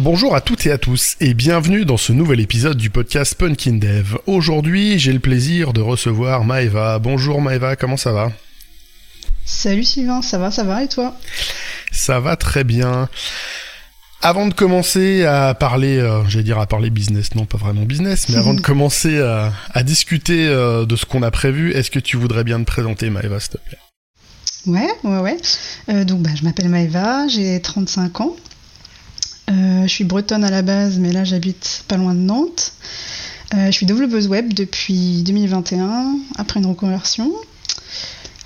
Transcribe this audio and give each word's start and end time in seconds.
Bonjour 0.00 0.34
à 0.34 0.40
toutes 0.40 0.64
et 0.64 0.72
à 0.72 0.78
tous 0.78 1.16
et 1.20 1.34
bienvenue 1.34 1.84
dans 1.84 1.98
ce 1.98 2.14
nouvel 2.14 2.40
épisode 2.40 2.78
du 2.78 2.88
podcast 2.88 3.34
Punkin 3.34 3.74
Dev. 3.74 4.16
Aujourd'hui, 4.26 4.98
j'ai 4.98 5.12
le 5.12 5.18
plaisir 5.18 5.74
de 5.74 5.82
recevoir 5.82 6.42
Maeva. 6.42 6.98
Bonjour 6.98 7.42
Maeva, 7.42 7.76
comment 7.76 7.98
ça 7.98 8.10
va? 8.10 8.32
Salut 9.44 9.84
Sylvain, 9.84 10.22
ça 10.22 10.38
va, 10.38 10.50
ça 10.50 10.64
va 10.64 10.82
et 10.82 10.88
toi? 10.88 11.14
Ça 11.92 12.18
va 12.18 12.36
très 12.36 12.64
bien. 12.64 13.10
Avant 14.22 14.46
de 14.46 14.54
commencer 14.54 15.26
à 15.26 15.52
parler, 15.52 15.98
euh, 15.98 16.24
j'allais 16.26 16.44
dire 16.44 16.58
à 16.58 16.66
parler 16.66 16.88
business, 16.88 17.34
non 17.34 17.44
pas 17.44 17.58
vraiment 17.58 17.82
business, 17.82 18.30
mais 18.30 18.36
avant 18.36 18.54
de 18.54 18.60
commencer 18.62 19.20
à, 19.20 19.82
discuter 19.82 20.48
euh, 20.48 20.86
de 20.86 20.96
ce 20.96 21.04
qu'on 21.04 21.22
a 21.22 21.30
prévu, 21.30 21.74
est-ce 21.74 21.90
que 21.90 21.98
tu 21.98 22.16
voudrais 22.16 22.44
bien 22.44 22.58
te 22.58 22.64
présenter 22.64 23.10
Maeva, 23.10 23.38
s'il 23.38 23.50
te 23.50 23.58
plaît? 23.58 23.78
Ouais, 24.66 24.88
ouais, 25.04 25.18
ouais. 25.18 25.36
Euh, 25.90 26.04
donc 26.04 26.22
bah, 26.22 26.30
je 26.34 26.44
m'appelle 26.44 26.70
Maeva, 26.70 27.28
j'ai 27.28 27.60
35 27.60 28.22
ans. 28.22 28.36
Je 29.50 29.88
suis 29.88 30.04
bretonne 30.04 30.44
à 30.44 30.50
la 30.50 30.62
base, 30.62 30.98
mais 30.98 31.12
là 31.12 31.24
j'habite 31.24 31.84
pas 31.88 31.96
loin 31.96 32.14
de 32.14 32.20
Nantes. 32.20 32.72
je 33.52 33.70
suis 33.72 33.86
développeuse 33.86 34.28
web 34.28 34.54
depuis 34.54 35.22
2021, 35.24 36.16
après 36.38 36.60
une 36.60 36.66
reconversion. 36.66 37.32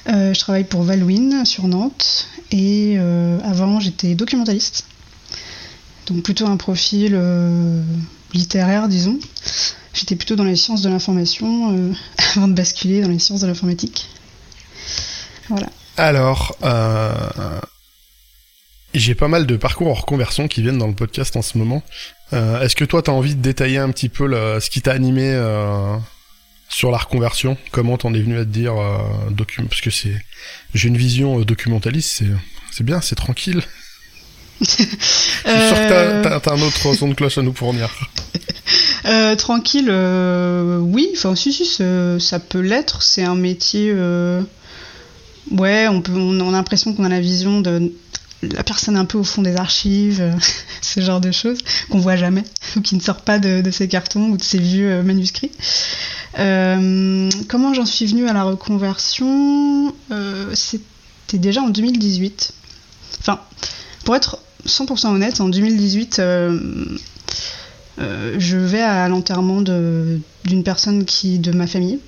je 0.07 0.39
travaille 0.39 0.65
pour 0.65 0.83
Valwin 0.83 1.45
sur 1.45 1.69
Nantes 1.69 2.29
et 2.51 2.99
avant 3.45 3.81
j'étais 3.81 4.15
documentaliste 4.15 4.87
donc 6.07 6.23
plutôt 6.23 6.47
un 6.47 6.57
profil 6.57 7.13
euh, 7.15 7.83
littéraire, 8.33 8.89
disons. 8.89 9.19
J'étais 9.93 10.17
plutôt 10.17 10.37
dans 10.37 10.45
les 10.45 10.57
sciences 10.57 10.83
de 10.83 10.89
l'information 10.89 11.73
euh, 11.73 11.93
avant 12.37 12.49
de 12.49 12.53
basculer 12.53 13.01
dans 13.01 13.09
les 13.09 13.19
sciences 13.19 13.41
de 13.41 13.47
l'informatique. 13.47 14.09
Voilà. 15.49 15.69
Alors, 15.97 16.57
euh, 16.65 17.13
j'ai 18.95 19.15
pas 19.15 19.29
mal 19.29 19.47
de 19.47 19.57
parcours 19.57 19.89
en 19.89 19.95
reconversion 19.95 20.49
qui 20.49 20.63
viennent 20.63 20.79
dans 20.79 20.87
le 20.87 20.95
podcast 20.95 21.37
en 21.37 21.43
ce 21.43 21.59
moment. 21.59 21.83
Est-ce 22.33 22.75
que 22.75 22.85
toi, 22.85 23.01
tu 23.01 23.11
as 23.11 23.15
envie 23.15 23.37
de 23.37 23.41
détailler 23.41 23.79
un 23.79 23.91
petit 23.91 24.09
peu 24.09 24.29
ce 24.61 24.71
qui 24.71 24.83
t'a 24.83 24.93
animé 24.93 25.41
sur 26.69 26.91
la 26.91 26.99
reconversion 26.99 27.57
Comment 27.71 27.97
t'en 27.97 28.13
es 28.13 28.21
venu 28.21 28.37
à 28.39 28.45
te 28.45 28.51
dire 28.51 28.75
document 29.31 29.69
Parce 29.69 29.81
que 29.81 29.91
c'est, 29.91 30.17
j'ai 30.75 30.89
une 30.89 30.97
vision 30.97 31.41
documentaliste, 31.43 32.25
c'est 32.73 32.85
bien, 32.85 33.01
c'est 33.01 33.15
tranquille. 33.15 33.63
Je 34.61 34.65
suis 34.65 34.85
sûr 34.85 35.77
que 35.77 36.39
t'as, 36.39 36.53
un 36.53 36.61
autre 36.63 36.95
son 36.95 37.09
de 37.09 37.15
cloche 37.15 37.39
à 37.39 37.43
nous 37.43 37.55
fournir. 37.55 37.89
Euh, 39.07 39.37
tranquille, 39.37 39.89
euh, 39.91 40.79
oui, 40.79 41.11
enfin 41.15 41.37
si, 41.37 41.53
si, 41.53 41.67
ça 41.67 42.39
peut 42.39 42.61
l'être. 42.61 43.03
C'est 43.03 43.23
un 43.23 43.35
métier. 43.35 43.93
Euh, 43.95 44.41
ouais, 45.51 45.89
on, 45.89 46.01
peut, 46.01 46.13
on 46.13 46.49
a 46.49 46.53
l'impression 46.53 46.95
qu'on 46.95 47.05
a 47.05 47.11
la 47.11 47.21
vision 47.21 47.61
de 47.61 47.93
la 48.53 48.63
personne 48.63 48.97
un 48.97 49.05
peu 49.05 49.19
au 49.19 49.25
fond 49.25 49.43
des 49.43 49.57
archives, 49.57 50.35
ce 50.81 51.01
genre 51.01 51.21
de 51.21 51.33
choses, 51.33 51.59
qu'on 51.91 51.99
voit 51.99 52.17
jamais, 52.17 52.45
ou 52.77 52.81
qui 52.81 52.97
ne 52.97 53.01
sort 53.01 53.23
pas 53.23 53.39
de, 53.39 53.61
de 53.61 53.71
ses 53.71 53.89
cartons 53.89 54.31
ou 54.31 54.37
de 54.37 54.43
ses 54.43 54.59
vieux 54.59 55.03
manuscrits. 55.03 55.53
comment 56.35 57.75
j'en 57.75 57.87
suis 57.87 58.07
venue 58.07 58.29
à 58.29 58.33
la 58.33 58.45
reconversion? 58.45 59.95
C'était 60.55 61.39
déjà 61.39 61.63
en 61.63 61.69
2018. 61.69 62.53
Enfin, 63.21 63.41
pour 64.05 64.15
être 64.17 64.39
100% 64.67 65.09
honnête, 65.09 65.41
en 65.41 65.49
2018, 65.49 66.19
euh, 66.19 66.59
euh, 67.99 68.37
je 68.39 68.57
vais 68.57 68.83
à 68.83 69.09
l'enterrement 69.09 69.63
d'une 69.63 70.65
personne 70.65 71.05
qui 71.05 71.39
de 71.39 71.53
ma 71.53 71.67
famille. 71.67 72.01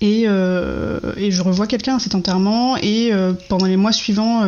Et, 0.00 0.24
euh, 0.26 0.98
et 1.16 1.30
je 1.30 1.42
revois 1.42 1.66
quelqu'un 1.66 1.96
à 1.96 1.98
cet 1.98 2.14
enterrement. 2.14 2.76
Et 2.78 3.12
pendant 3.48 3.66
les 3.66 3.76
mois 3.76 3.92
suivants, 3.92 4.42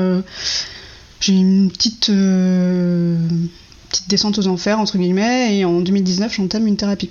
j'ai 1.21 1.33
une 1.33 1.71
petite, 1.71 2.11
descente 4.09 4.39
aux 4.39 4.47
enfers, 4.47 4.79
entre 4.79 4.99
guillemets. 4.99 5.59
Et 5.59 5.65
en 5.65 5.81
2019, 5.81 6.35
j'entame 6.35 6.67
une 6.67 6.77
thérapie. 6.77 7.11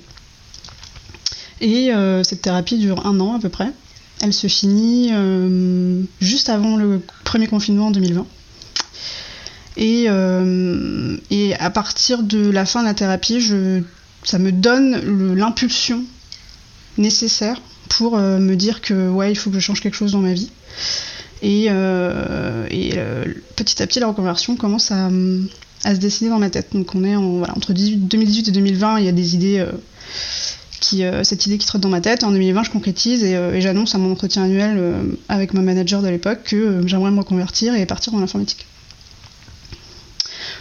Et 1.62 1.92
cette 2.24 2.42
thérapie 2.42 2.78
dure 2.78 3.06
un 3.06 3.20
an 3.20 3.36
à 3.36 3.40
peu 3.40 3.50
près. 3.50 3.72
Elle 4.22 4.34
se 4.34 4.48
finit 4.48 5.12
juste 6.20 6.50
avant 6.50 6.78
le 6.78 7.02
premier 7.24 7.48
confinement 7.48 7.88
en 7.88 7.92
2020. 7.92 8.26
Euh, 9.80 11.18
et, 11.30 11.56
à 11.56 11.70
partir 11.70 12.24
de 12.24 12.50
la 12.50 12.66
fin 12.66 12.82
de 12.82 12.88
la 12.88 12.94
thérapie, 12.94 13.42
je, 13.42 13.82
ça 14.24 14.38
me 14.38 14.52
donne 14.52 15.36
l'impulsion 15.36 16.04
nécessaire 16.98 17.62
pour 17.98 18.18
euh, 18.18 18.40
me 18.40 18.56
dire 18.56 18.82
que 18.82 19.10
ouais, 19.10 19.32
il 19.32 19.36
faut 19.36 19.50
que 19.50 19.56
je 19.56 19.60
change 19.60 19.82
quelque 19.82 19.96
chose 19.96 20.14
dans 20.14 20.20
ma 20.20 20.34
vie. 20.34 20.50
Et, 21.42 21.68
euh, 21.70 23.26
petit 23.56 23.82
à 23.82 23.88
petit, 23.88 24.00
la 24.00 24.08
reconversion 24.08 24.56
commence 24.56 24.92
à, 24.92 25.10
se 25.10 26.00
dessiner 26.00 26.30
dans 26.30 26.40
ma 26.40 26.50
tête. 26.50 26.70
Donc 26.74 26.96
on 26.96 27.04
est 27.04 27.16
en, 27.16 27.42
entre 27.42 27.74
2018 27.74 28.48
et 28.48 28.52
2020, 28.52 29.00
il 29.00 29.06
y 29.06 29.10
a 29.10 29.12
des 29.12 29.36
idées 29.36 29.66
qui, 30.80 31.04
cette 31.24 31.46
idée 31.46 31.58
qui 31.58 31.66
trotte 31.66 31.82
dans 31.82 31.90
ma 31.90 32.02
tête. 32.02 32.24
En 32.24 32.32
2020, 32.32 32.64
je 32.64 32.70
concrétise 32.70 33.24
et, 33.24 33.34
et 33.34 33.62
j'annonce 33.62 33.96
à 33.96 33.98
mon 33.98 34.12
entretien 34.12 34.44
annuel 34.44 34.80
avec 35.28 35.54
ma 35.54 35.62
manager 35.62 36.02
de 36.02 36.08
l'époque 36.08 36.44
que 36.44 36.84
j'aimerais 36.86 37.12
me 37.12 37.20
reconvertir 37.20 37.74
et 37.74 37.86
partir 37.86 38.14
dans 38.14 38.20
l'informatique. 38.20 38.68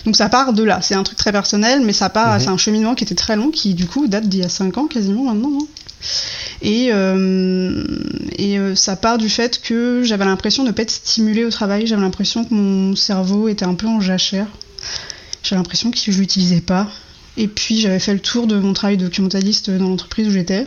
Donc 0.05 0.16
ça 0.16 0.28
part 0.28 0.53
de 0.53 0.62
là. 0.62 0.81
C'est 0.83 0.94
un 0.94 1.03
truc 1.03 1.19
très 1.19 1.33
personnel, 1.33 1.83
mais 1.84 1.93
ça 1.93 2.09
part, 2.09 2.34
mhm. 2.34 2.41
c'est 2.41 2.49
un 2.49 2.56
cheminement 2.56 2.94
qui 2.94 3.05
était 3.05 3.15
très 3.15 3.37
long, 3.37 3.50
qui 3.50 3.75
du 3.75 3.87
coup 3.87 4.06
date 4.06 4.28
d'il 4.28 4.41
y 4.41 4.44
a 4.44 4.49
5 4.49 4.78
ans 4.78 4.87
quasiment 4.87 5.25
maintenant. 5.25 5.53
Hein. 5.61 5.66
Et, 6.62 6.88
euh, 6.93 7.84
et 8.37 8.59
euh, 8.59 8.75
ça 8.75 8.97
part 8.97 9.19
du 9.19 9.28
fait 9.28 9.60
que 9.60 10.03
j'avais 10.03 10.25
l'impression 10.25 10.62
de 10.62 10.69
ne 10.69 10.72
pas 10.72 10.83
être 10.83 10.91
stimulée 10.91 11.44
au 11.44 11.50
travail, 11.50 11.87
j'avais 11.87 12.03
l'impression 12.03 12.44
que 12.44 12.55
mon 12.55 12.97
cerveau 12.97 13.49
était 13.49 13.65
un 13.65 13.75
peu 13.75 13.87
en 13.87 14.00
jachère. 14.00 14.47
J'avais 15.43 15.59
l'impression 15.59 15.91
que 15.91 15.99
je 15.99 16.19
l'utilisais 16.19 16.60
pas. 16.60 16.89
Et 17.37 17.49
puis 17.49 17.78
j'avais 17.78 17.99
fait 17.99 18.12
le 18.12 18.21
tour 18.21 18.47
de 18.47 18.59
mon 18.59 18.72
travail 18.72 18.97
de 18.97 19.05
documentaliste 19.05 19.71
dans 19.71 19.89
l'entreprise 19.89 20.27
où 20.28 20.31
j'étais. 20.31 20.66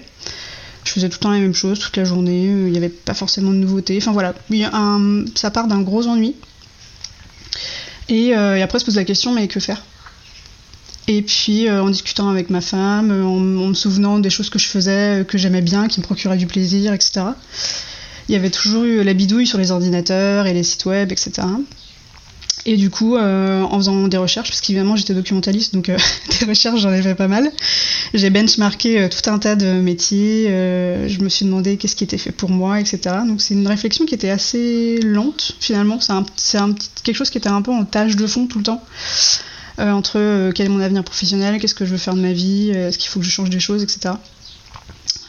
Je 0.83 0.91
faisais 0.91 1.07
tout 1.09 1.17
le 1.19 1.23
temps 1.23 1.31
la 1.31 1.39
même 1.39 1.53
chose, 1.53 1.79
toute 1.79 1.95
la 1.95 2.03
journée, 2.03 2.45
il 2.45 2.71
n'y 2.71 2.77
avait 2.77 2.89
pas 2.89 3.13
forcément 3.13 3.51
de 3.51 3.57
nouveautés. 3.57 3.97
Enfin 3.97 4.11
voilà, 4.11 4.33
un, 4.51 5.25
ça 5.35 5.49
part 5.49 5.67
d'un 5.67 5.81
gros 5.81 6.07
ennui 6.07 6.35
euh, 8.11 8.55
et, 8.55 8.61
après, 8.61 8.79
se 8.79 8.85
pose 8.85 8.95
la 8.95 9.03
question, 9.03 9.33
mais 9.33 9.47
que 9.47 9.59
faire? 9.59 9.81
Et 11.07 11.21
puis 11.21 11.67
euh, 11.67 11.83
en 11.83 11.89
discutant 11.89 12.29
avec 12.29 12.49
ma 12.49 12.61
femme, 12.61 13.11
euh, 13.11 13.25
en, 13.25 13.39
me 13.39 13.73
souvenant 13.73 14.19
des 14.19 14.29
choses 14.29 14.49
que 14.49 14.57
je 14.57 14.67
faisais, 14.67 15.25
que 15.27 15.37
j'aimais 15.37 15.61
bien, 15.61 15.89
qui 15.89 15.99
me 15.99 16.05
procuraient 16.05 16.37
du 16.37 16.47
plaisir, 16.47 16.93
etc. 16.93 17.25
Il 18.29 18.33
y 18.33 18.37
avait 18.37 18.49
toujours 18.49 18.85
eu 18.85 19.03
la 19.03 19.13
bidouille 19.13 19.45
sur 19.45 19.57
les 19.57 19.71
ordinateurs 19.71 20.47
et 20.47 20.53
les 20.53 20.63
sites 20.63 20.85
web, 20.85 21.11
etc. 21.11 21.41
Et 22.65 22.77
du 22.77 22.89
coup, 22.89 23.17
en 23.17 23.77
faisant 23.77 24.07
des 24.07 24.15
recherches, 24.15 24.49
parce 24.49 24.61
qu'évidemment 24.61 24.95
j'étais 24.95 25.13
documentaliste, 25.13 25.73
donc 25.73 25.91
des 26.39 26.45
recherches 26.45 26.79
j'en 26.79 26.93
ai 26.93 27.01
fait 27.01 27.13
pas 27.13 27.27
mal, 27.27 27.51
j'ai 28.13 28.29
benchmarké 28.29 29.09
tout 29.09 29.29
un 29.29 29.37
tas 29.37 29.55
de 29.57 29.81
métiers, 29.81 30.45
je 30.47 31.19
me 31.21 31.27
suis 31.27 31.45
demandé 31.45 31.75
qu'est-ce 31.75 31.97
qui 31.97 32.05
était 32.05 32.17
fait 32.17 32.31
pour 32.31 32.49
moi, 32.49 32.79
etc. 32.79 32.99
Donc 33.27 33.41
c'est 33.41 33.53
une 33.53 33.67
réflexion 33.67 34.05
qui 34.05 34.15
était 34.15 34.29
assez 34.29 35.01
lente 35.01 35.57
finalement, 35.59 35.99
c'est 36.37 36.57
quelque 37.03 37.17
chose 37.17 37.29
qui 37.29 37.37
était 37.37 37.49
un 37.49 37.61
peu 37.61 37.71
en 37.71 37.83
tâche 37.83 38.15
de 38.15 38.27
fond 38.27 38.47
tout 38.47 38.59
le 38.59 38.63
temps. 38.63 38.81
Euh, 39.79 39.91
entre 39.91 40.19
euh, 40.19 40.51
quel 40.53 40.67
est 40.67 40.69
mon 40.69 40.79
avenir 40.79 41.03
professionnel, 41.03 41.59
qu'est-ce 41.59 41.73
que 41.73 41.85
je 41.85 41.91
veux 41.91 41.97
faire 41.97 42.13
de 42.13 42.21
ma 42.21 42.31
vie, 42.31 42.71
euh, 42.73 42.89
est-ce 42.89 42.97
qu'il 42.99 43.09
faut 43.09 43.19
que 43.19 43.25
je 43.25 43.31
change 43.31 43.49
des 43.49 43.59
choses, 43.59 43.81
etc. 43.81 44.15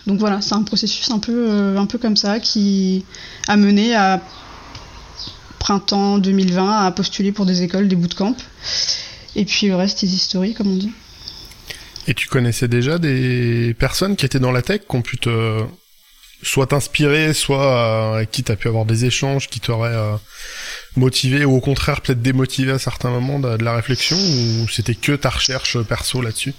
Donc 0.06 0.19
voilà, 0.19 0.43
c'est 0.43 0.55
un 0.55 0.62
processus 0.62 1.11
un 1.11 1.19
peu, 1.19 1.78
un 1.78 1.87
peu 1.87 1.97
comme 1.97 2.17
ça 2.17 2.39
qui 2.39 3.06
a 3.49 3.56
mené 3.56 3.94
à 3.94 4.21
printemps 5.64 6.19
2020 6.19 6.84
à 6.84 6.92
postuler 6.92 7.32
pour 7.32 7.46
des 7.46 7.62
écoles, 7.62 7.88
des 7.88 7.96
bootcamps. 7.96 8.37
Et 9.34 9.46
puis 9.46 9.69
le 9.69 9.76
reste 9.76 10.05
est 10.05 10.06
history, 10.06 10.52
comme 10.52 10.70
on 10.70 10.76
dit. 10.76 10.93
Et 12.06 12.12
tu 12.12 12.28
connaissais 12.28 12.69
déjà 12.69 12.99
des 12.99 13.75
personnes 13.78 14.14
qui 14.14 14.26
étaient 14.26 14.38
dans 14.38 14.52
la 14.52 14.61
tech, 14.61 14.82
qui 14.87 14.94
ont 14.94 15.00
pu 15.00 15.16
te 15.16 15.62
soit 16.43 16.66
t'inspirer, 16.66 17.32
soit 17.32 18.16
avec 18.16 18.31
qui 18.31 18.43
t'as 18.43 18.56
pu 18.56 18.69
avoir 18.69 18.84
des 18.84 19.06
échanges 19.06 19.49
qui 19.49 19.58
t'auraient 19.58 20.19
motivé 20.96 21.46
ou 21.46 21.56
au 21.56 21.61
contraire 21.61 22.02
peut-être 22.02 22.20
démotivé 22.20 22.72
à 22.72 22.78
certains 22.78 23.08
moments 23.08 23.38
de, 23.38 23.64
la 23.64 23.75
réflexion 23.75 24.19
ou 24.19 24.69
c'était 24.69 24.94
que 24.94 25.12
ta 25.12 25.31
recherche 25.31 25.81
perso 25.81 26.20
là-dessus? 26.20 26.52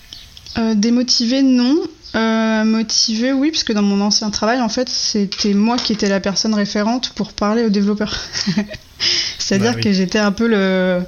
Euh, 0.58 0.74
Démotivé 0.74 1.44
non. 1.44 1.78
Euh, 2.16 2.64
motivé 2.64 3.34
oui, 3.34 3.52
puisque 3.52 3.74
dans 3.74 3.82
mon 3.82 4.00
ancien 4.02 4.30
travail 4.30 4.62
en 4.62 4.70
fait 4.70 4.88
c'était 4.90 5.54
moi 5.54 5.78
qui 5.78 5.94
étais 5.94 6.08
la 6.08 6.20
personne 6.20 6.54
référente 6.54 7.10
pour 7.10 7.34
parler 7.34 7.64
aux 7.64 7.70
développeurs. 7.70 8.16
C'est-à-dire 9.40 9.74
bah 9.74 9.82
que 9.82 9.92
j'étais 9.92 10.20
un 10.20 10.32
peu 10.32 10.48
le 10.48 11.02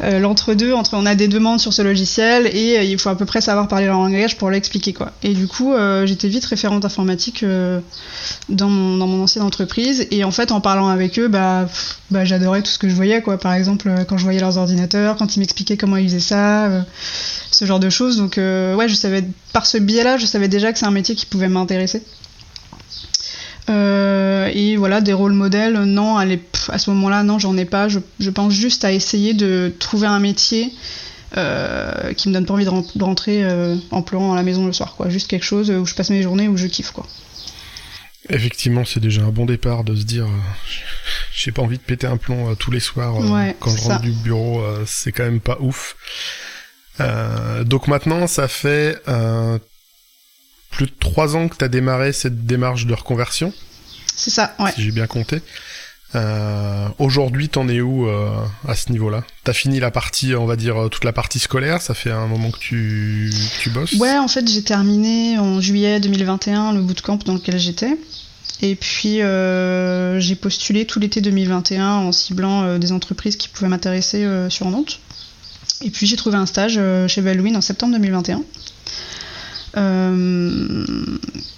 euh, 0.00 0.20
l'entre-deux 0.20 0.72
entre 0.72 0.94
on 0.94 1.06
a 1.06 1.16
des 1.16 1.26
demandes 1.26 1.58
sur 1.58 1.72
ce 1.72 1.82
logiciel 1.82 2.46
et 2.54 2.78
euh, 2.78 2.82
il 2.84 2.98
faut 2.98 3.08
à 3.08 3.16
peu 3.16 3.24
près 3.24 3.40
savoir 3.40 3.66
parler 3.66 3.86
leur 3.86 3.96
langage 3.96 4.38
pour 4.38 4.48
l'expliquer 4.48 4.92
quoi. 4.92 5.12
Et 5.24 5.34
du 5.34 5.48
coup, 5.48 5.72
euh, 5.72 6.06
j'étais 6.06 6.28
vite 6.28 6.44
référente 6.44 6.84
informatique 6.84 7.44
dans, 8.48 8.68
mon, 8.68 8.96
dans 8.96 9.06
mon 9.08 9.24
ancienne 9.24 9.44
entreprise 9.44 10.06
et 10.10 10.22
en 10.22 10.30
fait 10.30 10.52
en 10.52 10.60
parlant 10.60 10.88
avec 10.88 11.18
eux, 11.18 11.26
bah, 11.26 11.66
bah 12.10 12.24
j'adorais 12.24 12.62
tout 12.62 12.70
ce 12.70 12.78
que 12.78 12.88
je 12.88 12.94
voyais 12.94 13.22
quoi. 13.22 13.38
Par 13.38 13.54
exemple, 13.54 13.90
quand 14.08 14.18
je 14.18 14.24
voyais 14.24 14.40
leurs 14.40 14.56
ordinateurs, 14.56 15.16
quand 15.16 15.34
ils 15.34 15.40
m'expliquaient 15.40 15.76
comment 15.76 15.96
ils 15.96 16.08
faisaient 16.08 16.20
ça, 16.20 16.70
ce 17.58 17.64
genre 17.64 17.80
de 17.80 17.90
choses. 17.90 18.16
Donc 18.16 18.36
ouais, 18.36 18.88
je 18.88 18.94
savais 18.94 19.24
par 19.52 19.66
ce 19.66 19.78
biais-là, 19.78 20.16
je 20.16 20.26
savais 20.26 20.48
déjà 20.48 20.72
que 20.72 20.78
c'est 20.78 20.86
un 20.86 20.90
métier 20.90 21.14
qui 21.14 21.26
pouvait 21.26 21.48
m'intéresser. 21.48 22.02
Euh, 23.68 24.50
et 24.52 24.76
voilà, 24.76 25.00
des 25.00 25.12
rôles 25.12 25.32
modèles, 25.32 25.78
non, 25.82 26.16
à, 26.16 26.24
à 26.68 26.78
ce 26.78 26.90
moment-là, 26.90 27.22
non, 27.22 27.38
j'en 27.38 27.56
ai 27.56 27.64
pas. 27.64 27.88
Je, 27.88 28.30
pense 28.30 28.52
juste 28.52 28.84
à 28.84 28.92
essayer 28.92 29.34
de 29.34 29.72
trouver 29.78 30.06
un 30.06 30.20
métier 30.20 30.72
euh, 31.36 32.12
qui 32.14 32.28
me 32.28 32.34
donne 32.34 32.46
pas 32.46 32.54
envie 32.54 32.64
de, 32.64 33.04
rentrer 33.04 33.44
euh, 33.44 33.76
en 33.90 34.02
pleurant 34.02 34.32
à 34.32 34.36
la 34.36 34.42
maison 34.42 34.66
le 34.66 34.72
soir, 34.72 34.94
quoi. 34.96 35.08
Juste 35.10 35.28
quelque 35.28 35.44
chose 35.44 35.70
où 35.70 35.84
je 35.84 35.94
passe 35.94 36.10
mes 36.10 36.22
journées 36.22 36.48
où 36.48 36.56
je 36.56 36.66
kiffe, 36.66 36.92
quoi. 36.92 37.06
Effectivement, 38.30 38.84
c'est 38.84 39.00
déjà 39.00 39.22
un 39.22 39.30
bon 39.30 39.46
départ 39.46 39.84
de 39.84 39.94
se 39.94 40.04
dire, 40.04 40.26
j'ai 41.34 41.52
pas 41.52 41.62
envie 41.62 41.78
de 41.78 41.82
péter 41.82 42.06
un 42.06 42.18
plomb 42.18 42.54
tous 42.56 42.70
les 42.70 42.80
soirs 42.80 43.14
quand 43.58 43.70
je 43.70 43.82
rentre 43.82 44.02
du 44.02 44.10
bureau, 44.10 44.62
c'est 44.86 45.12
quand 45.12 45.24
même 45.24 45.40
pas 45.40 45.56
ouf. 45.60 45.96
Donc 47.64 47.88
maintenant, 47.88 48.26
ça 48.26 48.48
fait 48.48 49.02
plus 50.70 50.86
de 50.86 50.92
trois 50.98 51.36
ans 51.36 51.48
que 51.48 51.56
tu 51.56 51.64
as 51.64 51.68
démarré 51.68 52.12
cette 52.12 52.46
démarche 52.46 52.86
de 52.86 52.94
reconversion. 52.94 53.52
C'est 54.14 54.30
ça, 54.30 54.54
ouais. 54.58 54.72
Si 54.72 54.82
j'ai 54.82 54.90
bien 54.90 55.06
compté. 55.06 55.40
Euh, 56.14 56.88
Aujourd'hui, 56.98 57.48
t'en 57.48 57.68
es 57.68 57.80
où 57.80 58.08
euh, 58.08 58.30
à 58.66 58.74
ce 58.74 58.90
niveau-là? 58.90 59.22
T'as 59.44 59.52
fini 59.52 59.78
la 59.78 59.90
partie, 59.90 60.34
on 60.34 60.46
va 60.46 60.56
dire, 60.56 60.76
euh, 60.84 60.88
toute 60.88 61.04
la 61.04 61.12
partie 61.12 61.38
scolaire? 61.38 61.82
Ça 61.82 61.94
fait 61.94 62.10
un 62.10 62.26
moment 62.26 62.50
que 62.50 62.58
tu, 62.58 63.30
tu 63.60 63.70
bosses? 63.70 63.92
Ouais, 63.94 64.16
en 64.16 64.28
fait, 64.28 64.48
j'ai 64.48 64.62
terminé 64.62 65.38
en 65.38 65.60
juillet 65.60 66.00
2021 66.00 66.72
le 66.72 66.80
bootcamp 66.80 67.18
dans 67.26 67.34
lequel 67.34 67.58
j'étais. 67.58 67.96
Et 68.62 68.74
puis, 68.74 69.20
euh, 69.20 70.18
j'ai 70.18 70.34
postulé 70.34 70.86
tout 70.86 70.98
l'été 70.98 71.20
2021 71.20 71.96
en 71.96 72.12
ciblant 72.12 72.62
euh, 72.62 72.78
des 72.78 72.90
entreprises 72.92 73.36
qui 73.36 73.48
pouvaient 73.48 73.68
m'intéresser 73.68 74.26
sur 74.48 74.66
Nantes. 74.70 75.00
Et 75.82 75.90
puis, 75.90 76.06
j'ai 76.06 76.16
trouvé 76.16 76.36
un 76.36 76.46
stage 76.46 76.80
chez 77.08 77.20
Valouine 77.20 77.56
en 77.56 77.60
septembre 77.60 77.92
2021. 77.94 78.42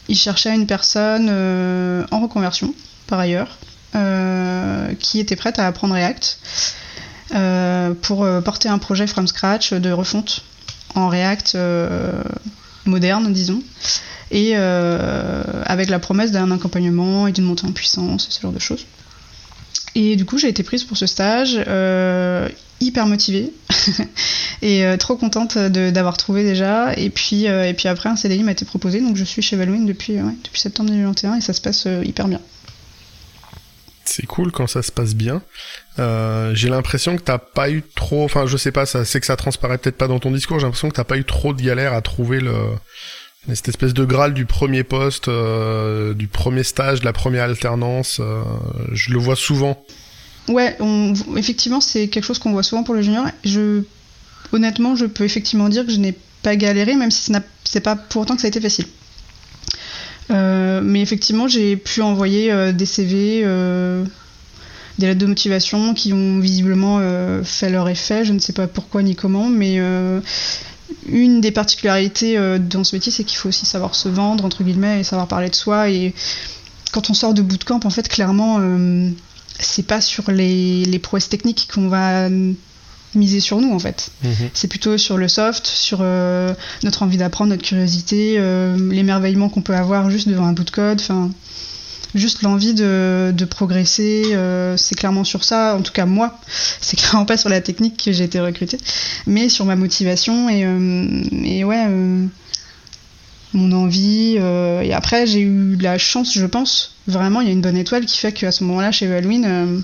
il 0.09 0.17
cherchait 0.17 0.55
une 0.55 0.67
personne 0.67 1.29
en 2.11 2.21
reconversion, 2.21 2.75
par 3.07 3.19
ailleurs, 3.19 3.59
euh, 3.97 4.95
qui 5.01 5.19
était 5.19 5.35
prête 5.35 5.59
à 5.59 5.67
apprendre 5.67 5.95
React 5.95 6.39
euh, 7.35 7.93
pour 8.03 8.23
euh, 8.23 8.41
porter 8.41 8.69
un 8.69 8.79
projet 8.79 9.09
from 9.09 9.27
scratch 9.27 9.73
de 9.73 9.91
refonte 9.91 10.45
en 10.95 11.09
React 11.09 11.57
moderne, 12.85 13.33
disons, 13.33 13.63
et 14.31 14.57
avec 14.57 15.89
la 15.89 15.99
promesse 15.99 16.31
d'un 16.31 16.51
accompagnement 16.51 17.27
et 17.27 17.33
d'une 17.33 17.45
montée 17.45 17.67
en 17.67 17.73
puissance, 17.73 18.29
ce 18.31 18.41
genre 18.41 18.53
de 18.53 18.59
choses. 18.59 18.87
Et 19.95 20.17
du 20.17 20.25
coup, 20.25 20.39
j'ai 20.39 20.49
été 20.49 20.63
prise 20.63 20.85
pour 20.85 20.97
ce 20.97 21.07
stage, 21.07 21.61
hyper 22.81 23.07
motivée 23.07 23.53
et 24.63 24.85
trop 24.99 25.17
contente 25.17 25.59
d'avoir 25.59 26.17
trouvé 26.17 26.43
déjà. 26.43 26.95
Et 26.97 27.11
puis, 27.11 27.45
et 27.45 27.75
puis 27.75 27.89
après, 27.89 28.09
un 28.09 28.17
CDI 28.17 28.43
m'a 28.43 28.53
été 28.53 28.65
proposé, 28.65 29.01
donc 29.01 29.17
je 29.17 29.25
suis 29.25 29.43
chez 29.43 29.57
Valouine 29.57 29.87
depuis, 29.87 30.15
depuis 30.15 30.61
septembre 30.61 30.91
2021 30.91 31.37
et 31.37 31.41
ça 31.41 31.53
se 31.53 31.61
passe 31.61 31.87
hyper 32.05 32.29
bien 32.29 32.41
c'est 34.11 34.27
cool 34.27 34.51
quand 34.51 34.67
ça 34.67 34.83
se 34.83 34.93
passe 34.93 35.15
bien. 35.15 35.43
Euh, 35.99 36.55
j'ai 36.55 36.69
l'impression 36.69 37.17
que 37.17 37.23
t'as 37.23 37.39
pas 37.39 37.71
eu 37.71 37.83
trop, 37.95 38.25
enfin 38.25 38.47
je 38.47 38.57
sais 38.57 38.73
pas, 38.73 38.87
c'est 38.87 39.21
que 39.21 39.27
ça 39.27 39.37
transparaît 39.37 39.79
peut-être 39.79 39.97
pas 39.97 40.09
dans 40.09 40.19
ton 40.19 40.31
discours. 40.31 40.59
J'ai 40.59 40.67
l'impression 40.67 40.89
que 40.89 40.95
t'as 40.95 41.05
pas 41.05 41.17
eu 41.17 41.25
trop 41.25 41.55
de 41.55 41.63
galères 41.63 41.95
à 41.95 42.03
trouver 42.03 42.41
le 42.41 42.55
cette 43.49 43.69
espèce 43.69 43.95
de 43.95 44.05
graal 44.05 44.35
du 44.35 44.45
premier 44.45 44.85
poste, 44.85 45.29
euh, 45.29 46.13
du 46.13 46.29
premier 46.29 46.63
stage, 46.63 47.01
de 47.01 47.07
la 47.07 47.15
première 47.15 47.45
alternance. 47.45 48.21
Euh, 48.21 48.43
je 48.93 49.13
le 49.13 49.19
vois 49.19 49.37
souvent. 49.37 49.83
Ouais, 50.49 50.77
effectivement, 51.37 51.81
c'est 51.81 52.09
quelque 52.09 52.25
chose 52.25 52.39
qu'on 52.39 52.53
voit 52.53 52.63
souvent 52.63 52.83
pour 52.83 52.95
le 52.95 53.03
junior. 53.03 53.27
Je, 53.45 53.83
honnêtement, 54.53 54.97
je 54.97 55.07
peux 55.07 55.25
effectivement 55.25 55.69
dire 55.69 55.87
que 55.87 55.93
je 55.93 55.99
n'ai 55.99 56.15
pas 56.43 56.57
galéré, 56.57 56.95
même 56.97 57.11
si 57.11 57.23
ce 57.23 57.33
c'est 57.65 57.81
pas 57.81 57.97
pour 57.97 58.23
autant 58.23 58.35
que 58.35 58.41
ça 58.41 58.47
a 58.47 58.49
été 58.49 58.61
facile. 58.61 58.87
Euh, 60.31 60.81
mais 60.83 61.01
effectivement, 61.01 61.49
j'ai 61.49 61.77
pu 61.77 62.03
envoyer 62.03 62.53
euh, 62.53 62.73
des 62.73 62.87
CV, 62.87 63.43
euh, 63.45 64.05
des 64.99 65.07
lettres 65.07 65.21
de 65.21 65.27
motivation 65.27 65.95
qui 65.95 66.13
ont 66.13 66.39
visiblement 66.39 67.01
fait 67.45 67.71
leur 67.71 67.89
effet. 67.89 68.25
Je 68.25 68.33
ne 68.33 68.39
sais 68.39 68.53
pas 68.53 68.67
pourquoi 68.67 69.03
ni 69.03 69.17
comment, 69.17 69.49
mais 69.49 69.79
une 71.09 71.41
des 71.41 71.53
particularités 71.53 72.39
dans 72.59 72.85
ce 72.85 72.95
métier, 72.95 73.11
c'est 73.11 73.25
qu'il 73.25 73.39
faut 73.39 73.49
aussi 73.49 73.67
savoir 73.67 73.95
se 73.95 74.09
vendre, 74.09 74.45
entre 74.45 74.63
guillemets, 74.63 75.01
et 75.01 75.05
savoir 75.05 75.27
parler 75.27 75.49
de 75.49 75.55
soi. 75.55 75.89
Et 75.89 76.13
quand 76.93 77.09
on 77.09 77.15
sort 77.15 77.35
de 77.35 77.43
bootcamp, 77.43 77.81
en 77.85 77.91
fait, 77.91 78.09
clairement, 78.09 78.59
c'est 79.61 79.87
pas 79.87 80.01
sur 80.01 80.31
les, 80.31 80.85
les 80.85 80.99
prouesses 80.99 81.29
techniques 81.29 81.69
qu'on 81.73 81.89
va 81.89 82.29
miser 83.15 83.41
sur 83.41 83.61
nous 83.61 83.73
en 83.73 83.79
fait. 83.79 84.11
Mhm. 84.23 84.51
C'est 84.55 84.69
plutôt 84.69 84.99
sur 84.99 85.17
le 85.17 85.29
soft, 85.29 85.67
sur 85.67 85.99
euh, 86.01 86.53
notre 86.83 87.03
envie 87.03 87.17
d'apprendre, 87.17 87.51
notre 87.51 87.65
curiosité, 87.65 88.37
euh, 88.39 88.77
l'émerveillement 88.91 89.49
qu'on 89.49 89.63
peut 89.63 89.75
avoir 89.75 90.11
juste 90.11 90.29
devant 90.29 90.47
un 90.47 90.53
bout 90.53 90.65
de 90.65 90.71
code, 90.71 91.01
enfin 91.01 91.31
juste 92.15 92.43
l'envie 92.43 92.75
de, 92.75 93.33
de 93.37 93.45
progresser, 93.45 94.33
euh, 94.33 94.77
c'est 94.77 94.97
clairement 94.97 95.23
sur 95.23 95.45
ça, 95.45 95.77
en 95.77 95.83
tout 95.83 95.93
cas 95.93 96.07
moi, 96.07 96.41
c'est 96.81 96.97
clairement 96.97 97.25
pas 97.25 97.37
sur 97.37 97.49
la 97.49 97.61
technique 97.61 98.03
que 98.05 98.13
j'ai 98.13 98.25
été 98.25 98.41
recrutée, 98.41 98.79
mais 99.27 99.49
sur 99.49 99.65
ma 99.65 99.77
motivation 99.77 100.49
et, 100.49 100.67
et 101.45 101.65
ouais, 101.65 101.87
mon 103.53 103.73
envie. 103.73 104.37
et 104.37 104.93
après 104.93 105.27
j'ai 105.27 105.41
eu 105.41 105.77
la 105.77 105.99
chance, 105.99 106.35
je 106.35 106.47
pense, 106.47 106.95
vraiment 107.07 107.41
il 107.41 107.49
y 107.49 107.51
a 107.51 107.53
une 107.53 107.61
bonne 107.61 107.77
étoile 107.77 108.07
qui 108.07 108.19
fait 108.19 108.33
qu'à 108.33 108.53
ce 108.53 108.65
moment-là 108.65 108.93
chez 108.93 109.13
Halloween, 109.13 109.83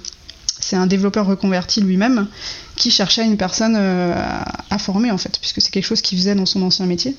c'est 0.59 0.77
un 0.77 0.87
développeur 0.87 1.27
reconverti 1.27 1.81
lui-même 1.81 2.27
qui 2.77 2.91
cherchait 2.91 3.25
une 3.25 3.37
personne 3.37 3.75
euh, 3.77 4.15
à, 4.71 4.79
former 4.79 5.11
en 5.11 5.19
fait, 5.19 5.39
puisque 5.41 5.61
c'est 5.61 5.71
quelque 5.71 5.85
chose 5.85 6.01
qu'il 6.01 6.19
faisait 6.19 6.35
dans 6.35 6.47
son 6.47 6.63
ancien 6.63 6.87
métier 6.87 7.15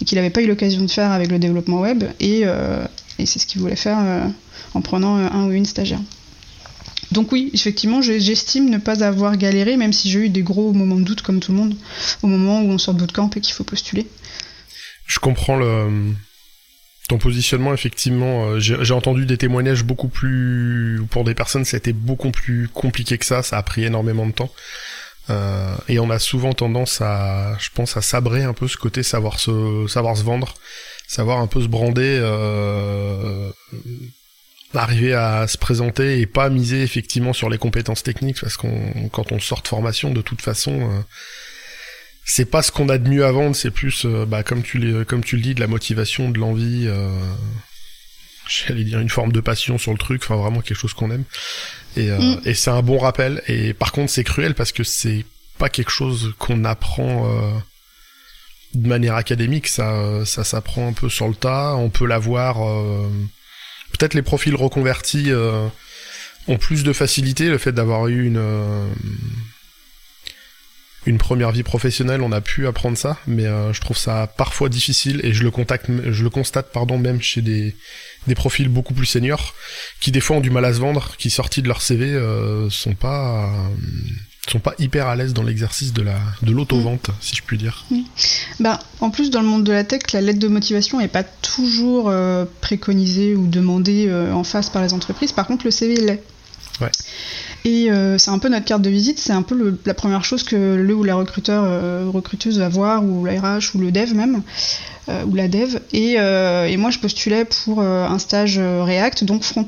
et 0.00 0.04
qu'il 0.04 0.16
n'avait 0.16 0.30
pas 0.30 0.42
eu 0.42 0.46
l'occasion 0.46 0.82
de 0.82 0.90
faire 0.90 1.12
avec 1.12 1.30
le 1.30 1.38
développement 1.38 1.80
web 1.80 2.04
et, 2.20 2.42
euh, 2.44 2.84
c'est 3.18 3.38
ce 3.38 3.46
qu'il 3.46 3.60
voulait 3.60 3.76
faire 3.76 3.98
euh, 4.00 4.26
en 4.74 4.80
prenant 4.82 5.16
un 5.16 5.46
ou 5.46 5.52
une 5.52 5.64
stagiaire. 5.64 6.00
Donc 7.12 7.32
oui, 7.32 7.50
effectivement, 7.54 8.02
j'estime 8.02 8.68
ne 8.68 8.78
pas 8.78 9.04
avoir 9.04 9.36
galéré, 9.36 9.76
même 9.76 9.92
si 9.92 10.10
j'ai 10.10 10.26
eu 10.26 10.28
des 10.28 10.42
gros 10.42 10.72
moments 10.72 10.96
de 10.96 11.04
doute 11.04 11.22
comme 11.22 11.38
tout 11.40 11.52
le 11.52 11.58
monde, 11.58 11.74
au 12.22 12.26
moment 12.26 12.60
où 12.60 12.66
on 12.70 12.78
sort 12.78 12.94
de 12.94 12.98
bootcamp 12.98 13.30
et 13.36 13.40
qu'il 13.40 13.54
faut 13.54 13.64
postuler. 13.64 14.06
Je 15.06 15.18
comprends 15.18 15.56
le, 15.56 16.12
ton 17.08 17.18
positionnement, 17.18 17.72
effectivement, 17.72 18.46
euh, 18.46 18.60
j'ai 18.60 18.94
entendu 18.94 19.26
des 19.26 19.38
témoignages 19.38 19.84
beaucoup 19.84 20.08
plus... 20.08 21.00
Pour 21.10 21.24
des 21.24 21.34
personnes, 21.34 21.64
été 21.72 21.92
beaucoup 21.92 22.30
plus 22.30 22.68
compliqué 22.68 23.18
que 23.18 23.24
ça, 23.24 23.42
ça 23.42 23.58
a 23.58 23.62
pris 23.62 23.84
énormément 23.84 24.26
de 24.26 24.32
temps. 24.32 24.50
Euh, 25.28 25.76
et 25.88 25.98
on 25.98 26.10
a 26.10 26.18
souvent 26.18 26.52
tendance 26.52 27.00
à, 27.00 27.56
je 27.58 27.70
pense, 27.74 27.96
à 27.96 28.02
sabrer 28.02 28.44
un 28.44 28.52
peu 28.52 28.68
ce 28.68 28.76
côté 28.76 29.02
savoir 29.02 29.40
se, 29.40 29.86
savoir 29.88 30.16
se 30.16 30.22
vendre, 30.22 30.54
savoir 31.08 31.38
un 31.38 31.46
peu 31.46 31.60
se 31.62 31.66
brander, 31.66 32.18
euh, 32.20 33.50
arriver 34.74 35.14
à 35.14 35.48
se 35.48 35.58
présenter 35.58 36.20
et 36.20 36.26
pas 36.26 36.48
miser 36.48 36.82
effectivement 36.82 37.32
sur 37.32 37.48
les 37.50 37.58
compétences 37.58 38.02
techniques, 38.02 38.40
parce 38.40 38.56
qu'on, 38.56 39.08
quand 39.10 39.32
on 39.32 39.40
sort 39.40 39.62
de 39.62 39.68
formation, 39.68 40.12
de 40.12 40.22
toute 40.22 40.42
façon, 40.42 40.80
euh, 40.80 41.00
c'est 42.28 42.44
pas 42.44 42.60
ce 42.60 42.72
qu'on 42.72 42.88
a 42.88 42.98
de 42.98 43.08
mieux 43.08 43.24
à 43.24 43.30
vendre, 43.30 43.54
c'est 43.54 43.70
plus, 43.70 44.04
euh, 44.04 44.26
bah, 44.26 44.42
comme 44.42 44.62
tu 44.62 45.04
comme 45.04 45.22
tu 45.22 45.36
le 45.36 45.42
dis, 45.42 45.54
de 45.54 45.60
la 45.60 45.68
motivation, 45.68 46.28
de 46.28 46.38
l'envie. 46.38 46.86
Euh, 46.88 47.08
J'allais 48.48 48.84
dire 48.84 49.00
une 49.00 49.08
forme 49.08 49.32
de 49.32 49.40
passion 49.40 49.78
sur 49.78 49.92
le 49.92 49.98
truc, 49.98 50.22
enfin 50.22 50.36
vraiment 50.36 50.60
quelque 50.60 50.78
chose 50.78 50.92
qu'on 50.92 51.10
aime. 51.10 51.24
Et, 51.96 52.10
euh, 52.10 52.18
mm. 52.18 52.40
et 52.44 52.54
c'est 52.54 52.70
un 52.70 52.82
bon 52.82 52.98
rappel. 52.98 53.42
Et 53.46 53.74
par 53.74 53.92
contre, 53.92 54.10
c'est 54.10 54.24
cruel 54.24 54.54
parce 54.54 54.72
que 54.72 54.82
c'est 54.82 55.24
pas 55.58 55.68
quelque 55.68 55.90
chose 55.90 56.34
qu'on 56.38 56.64
apprend 56.64 57.30
euh, 57.30 57.52
de 58.74 58.88
manière 58.88 59.14
académique. 59.14 59.68
Ça, 59.68 60.24
ça 60.26 60.42
s'apprend 60.42 60.88
un 60.88 60.92
peu 60.92 61.08
sur 61.08 61.28
le 61.28 61.34
tas. 61.34 61.76
On 61.76 61.90
peut 61.90 62.06
l'avoir. 62.06 62.56
Peut-être 63.92 64.14
les 64.14 64.22
profils 64.22 64.54
reconvertis 64.54 65.32
ont 66.48 66.58
plus 66.58 66.84
de 66.84 66.92
facilité. 66.92 67.48
Le 67.48 67.58
fait 67.58 67.72
d'avoir 67.72 68.08
eu 68.08 68.26
une 68.26 68.40
une 71.06 71.18
première 71.18 71.52
vie 71.52 71.62
professionnelle, 71.62 72.20
on 72.20 72.32
a 72.32 72.40
pu 72.40 72.66
apprendre 72.66 72.98
ça, 72.98 73.16
mais 73.28 73.46
euh, 73.46 73.72
je 73.72 73.80
trouve 73.80 73.96
ça 73.96 74.26
parfois 74.36 74.68
difficile 74.68 75.20
et 75.22 75.32
je 75.32 75.44
le 75.44 75.52
contacte, 75.52 75.86
je 76.10 76.22
le 76.24 76.30
constate 76.30 76.72
pardon 76.72 76.98
même 76.98 77.22
chez 77.22 77.42
des, 77.42 77.76
des 78.26 78.34
profils 78.34 78.68
beaucoup 78.68 78.92
plus 78.92 79.06
seniors 79.06 79.54
qui 80.00 80.10
des 80.10 80.20
fois 80.20 80.36
ont 80.36 80.40
du 80.40 80.50
mal 80.50 80.64
à 80.64 80.74
se 80.74 80.80
vendre, 80.80 81.14
qui 81.16 81.30
sortis 81.30 81.62
de 81.62 81.68
leur 81.68 81.80
CV 81.80 82.06
euh, 82.06 82.68
sont 82.70 82.94
pas 82.94 83.44
euh, 83.44 83.68
sont 84.48 84.58
pas 84.58 84.74
hyper 84.78 85.06
à 85.06 85.14
l'aise 85.14 85.32
dans 85.32 85.44
l'exercice 85.44 85.92
de 85.92 86.02
la 86.02 86.18
de 86.42 86.50
l'auto-vente, 86.52 87.10
si 87.20 87.36
je 87.36 87.42
puis 87.42 87.56
dire. 87.56 87.84
Bah, 88.60 88.78
en 89.00 89.10
plus, 89.10 89.30
dans 89.30 89.40
le 89.42 89.48
monde 89.48 89.64
de 89.64 89.72
la 89.72 89.82
tech, 89.82 90.02
la 90.12 90.20
lettre 90.20 90.38
de 90.38 90.48
motivation 90.48 91.00
est 91.00 91.08
pas 91.08 91.24
toujours 91.24 92.12
préconisée 92.60 93.34
ou 93.34 93.48
demandée 93.48 94.08
en 94.32 94.44
face 94.44 94.70
par 94.70 94.82
les 94.82 94.92
entreprises. 94.92 95.32
Par 95.32 95.48
contre, 95.48 95.64
le 95.64 95.72
CV 95.72 95.96
l'est. 95.96 96.22
Ouais. 96.80 96.90
Et 97.64 97.90
euh, 97.90 98.18
c'est 98.18 98.30
un 98.30 98.38
peu 98.38 98.48
notre 98.48 98.64
carte 98.64 98.82
de 98.82 98.90
visite, 98.90 99.18
c'est 99.18 99.32
un 99.32 99.42
peu 99.42 99.78
la 99.84 99.94
première 99.94 100.24
chose 100.24 100.42
que 100.42 100.76
le 100.76 100.94
ou 100.94 101.02
la 101.02 101.14
recruteur, 101.16 101.64
euh, 101.64 102.08
recruteuse 102.08 102.58
va 102.58 102.68
voir, 102.68 103.04
ou 103.04 103.24
la 103.24 103.40
RH, 103.40 103.74
ou 103.74 103.78
le 103.78 103.90
dev 103.90 104.14
même, 104.14 104.42
euh, 105.08 105.24
ou 105.24 105.34
la 105.34 105.48
dev. 105.48 105.78
Et, 105.92 106.12
et, 106.12 106.76
moi, 106.76 106.90
je 106.90 106.98
postulais 106.98 107.44
pour 107.44 107.80
un 107.80 108.18
stage 108.18 108.58
React, 108.58 109.24
donc 109.24 109.42
front. 109.42 109.66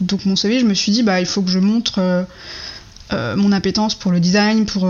Donc 0.00 0.24
mon 0.26 0.36
CV, 0.36 0.60
je 0.60 0.64
me 0.64 0.74
suis 0.74 0.92
dit, 0.92 1.02
bah, 1.02 1.20
il 1.20 1.26
faut 1.26 1.42
que 1.42 1.50
je 1.50 1.58
montre 1.58 2.26
mon 3.12 3.52
appétence 3.52 3.94
pour 3.94 4.12
le 4.12 4.20
design, 4.20 4.66
pour, 4.66 4.88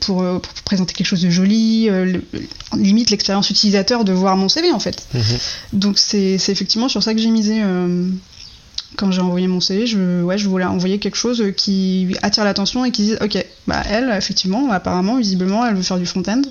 pour, 0.00 0.40
présenter 0.64 0.94
quelque 0.94 1.06
chose 1.06 1.22
de 1.22 1.30
joli, 1.30 1.88
limite 2.76 3.10
l'expérience 3.10 3.50
utilisateur 3.50 4.04
de 4.04 4.12
voir 4.12 4.36
mon 4.36 4.48
CV 4.48 4.72
en 4.72 4.78
fait. 4.78 5.06
Mhm. 5.14 5.22
Donc 5.72 5.98
c'est 5.98 6.34
effectivement 6.48 6.88
sur 6.88 7.02
ça 7.02 7.14
que 7.14 7.20
j'ai 7.20 7.30
misé 7.30 7.60
quand 9.00 9.10
j'ai 9.10 9.22
envoyé 9.22 9.48
mon 9.48 9.60
CV, 9.60 9.86
je, 9.86 10.22
ouais, 10.22 10.36
je 10.36 10.46
voulais 10.46 10.66
envoyer 10.66 10.98
quelque 10.98 11.16
chose 11.16 11.42
qui 11.56 12.14
attire 12.22 12.44
l'attention 12.44 12.84
et 12.84 12.90
qui 12.90 13.02
dise 13.02 13.18
ok, 13.22 13.44
bah 13.66 13.82
elle, 13.88 14.14
effectivement, 14.16 14.70
apparemment, 14.70 15.16
visiblement, 15.16 15.66
elle 15.66 15.74
veut 15.74 15.82
faire 15.82 15.98
du 15.98 16.06
front-end. 16.06 16.42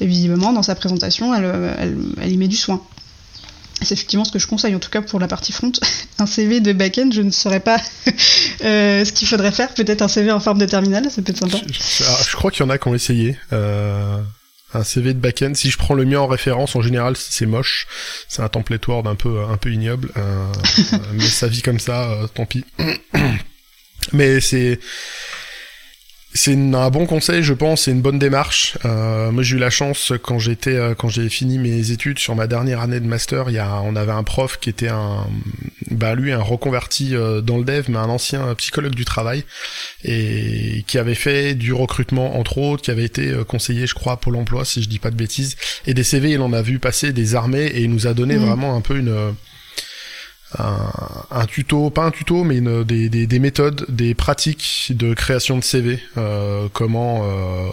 Et 0.00 0.06
visiblement, 0.06 0.52
dans 0.52 0.62
sa 0.62 0.74
présentation, 0.74 1.34
elle, 1.34 1.74
elle, 1.78 1.96
elle 2.20 2.32
y 2.32 2.36
met 2.36 2.48
du 2.48 2.56
soin. 2.56 2.82
C'est 3.82 3.92
effectivement 3.92 4.24
ce 4.24 4.32
que 4.32 4.38
je 4.38 4.46
conseille, 4.46 4.74
en 4.74 4.78
tout 4.78 4.90
cas 4.90 5.02
pour 5.02 5.20
la 5.20 5.28
partie 5.28 5.52
front. 5.52 5.72
un 6.18 6.26
CV 6.26 6.60
de 6.60 6.72
back-end, 6.72 7.10
je 7.12 7.22
ne 7.22 7.30
saurais 7.30 7.60
pas 7.60 7.78
euh, 8.64 9.04
ce 9.04 9.12
qu'il 9.12 9.28
faudrait 9.28 9.52
faire. 9.52 9.72
Peut-être 9.74 10.02
un 10.02 10.08
CV 10.08 10.32
en 10.32 10.40
forme 10.40 10.58
de 10.58 10.66
terminal, 10.66 11.08
ça 11.10 11.22
peut 11.22 11.30
être 11.30 11.38
sympa. 11.38 11.58
Je, 11.70 12.04
je 12.30 12.36
crois 12.36 12.50
qu'il 12.50 12.64
y 12.64 12.66
en 12.66 12.70
a 12.70 12.78
qui 12.78 12.88
ont 12.88 12.94
essayé. 12.94 13.36
Euh, 13.52 14.18
un 14.74 14.82
CV 14.84 15.14
de 15.14 15.18
back-end. 15.18 15.52
Si 15.54 15.70
je 15.70 15.78
prends 15.78 15.94
le 15.94 16.04
mien 16.04 16.20
en 16.20 16.26
référence, 16.26 16.76
en 16.76 16.82
général, 16.82 17.16
c'est 17.16 17.46
moche. 17.46 17.86
C'est 18.28 18.42
un 18.42 18.48
template 18.48 18.86
Word 18.86 19.06
un 19.06 19.14
peu, 19.14 19.42
un 19.44 19.56
peu 19.56 19.72
ignoble. 19.72 20.10
Euh, 20.16 20.52
mais 21.14 21.24
ça 21.24 21.48
vit 21.48 21.62
comme 21.62 21.78
ça, 21.78 22.10
euh, 22.10 22.26
tant 22.26 22.46
pis. 22.46 22.64
mais 24.12 24.40
c'est 24.40 24.78
c'est 26.36 26.54
un 26.54 26.90
bon 26.90 27.06
conseil, 27.06 27.42
je 27.42 27.54
pense, 27.54 27.82
c'est 27.82 27.90
une 27.90 28.02
bonne 28.02 28.18
démarche. 28.18 28.76
Euh, 28.84 29.30
moi, 29.30 29.42
j'ai 29.42 29.56
eu 29.56 29.58
la 29.58 29.70
chance 29.70 30.12
quand 30.22 30.38
j'étais, 30.38 30.76
euh, 30.76 30.94
quand 30.94 31.08
j'ai 31.08 31.28
fini 31.28 31.58
mes 31.58 31.90
études 31.90 32.18
sur 32.18 32.36
ma 32.36 32.46
dernière 32.46 32.80
année 32.80 33.00
de 33.00 33.06
master, 33.06 33.48
il 33.48 33.54
y 33.54 33.58
a, 33.58 33.80
on 33.80 33.96
avait 33.96 34.12
un 34.12 34.22
prof 34.22 34.58
qui 34.60 34.68
était 34.68 34.88
un, 34.88 35.26
bah 35.96 36.14
lui, 36.14 36.32
un 36.32 36.42
reconverti 36.42 37.14
euh, 37.14 37.40
dans 37.40 37.58
le 37.58 37.64
dev, 37.64 37.86
mais 37.88 37.98
un 37.98 38.08
ancien 38.08 38.54
psychologue 38.54 38.94
du 38.94 39.04
travail 39.04 39.44
et 40.04 40.84
qui 40.86 40.98
avait 40.98 41.14
fait 41.14 41.54
du 41.54 41.72
recrutement 41.72 42.38
entre 42.38 42.58
autres, 42.58 42.82
qui 42.82 42.90
avait 42.90 43.04
été 43.04 43.30
euh, 43.30 43.44
conseiller, 43.44 43.86
je 43.86 43.94
crois, 43.94 44.14
à 44.14 44.16
Pôle 44.16 44.36
Emploi, 44.36 44.64
si 44.64 44.82
je 44.82 44.88
dis 44.88 44.98
pas 44.98 45.10
de 45.10 45.16
bêtises, 45.16 45.56
et 45.86 45.94
des 45.94 46.04
CV, 46.04 46.32
il 46.32 46.40
en 46.40 46.52
a 46.52 46.62
vu 46.62 46.78
passer 46.78 47.12
des 47.12 47.34
armées 47.34 47.66
et 47.66 47.82
il 47.82 47.90
nous 47.90 48.06
a 48.06 48.14
donné 48.14 48.36
mmh. 48.36 48.44
vraiment 48.44 48.76
un 48.76 48.80
peu 48.80 48.96
une 48.96 49.34
un, 50.58 50.90
un, 51.30 51.46
tuto, 51.46 51.90
pas 51.90 52.04
un 52.04 52.10
tuto, 52.10 52.44
mais 52.44 52.58
une, 52.58 52.84
des, 52.84 53.08
des, 53.08 53.26
des, 53.26 53.38
méthodes, 53.40 53.84
des 53.88 54.14
pratiques 54.14 54.92
de 54.94 55.12
création 55.12 55.58
de 55.58 55.64
CV, 55.64 55.98
euh, 56.16 56.68
comment 56.72 57.24
euh, 57.24 57.68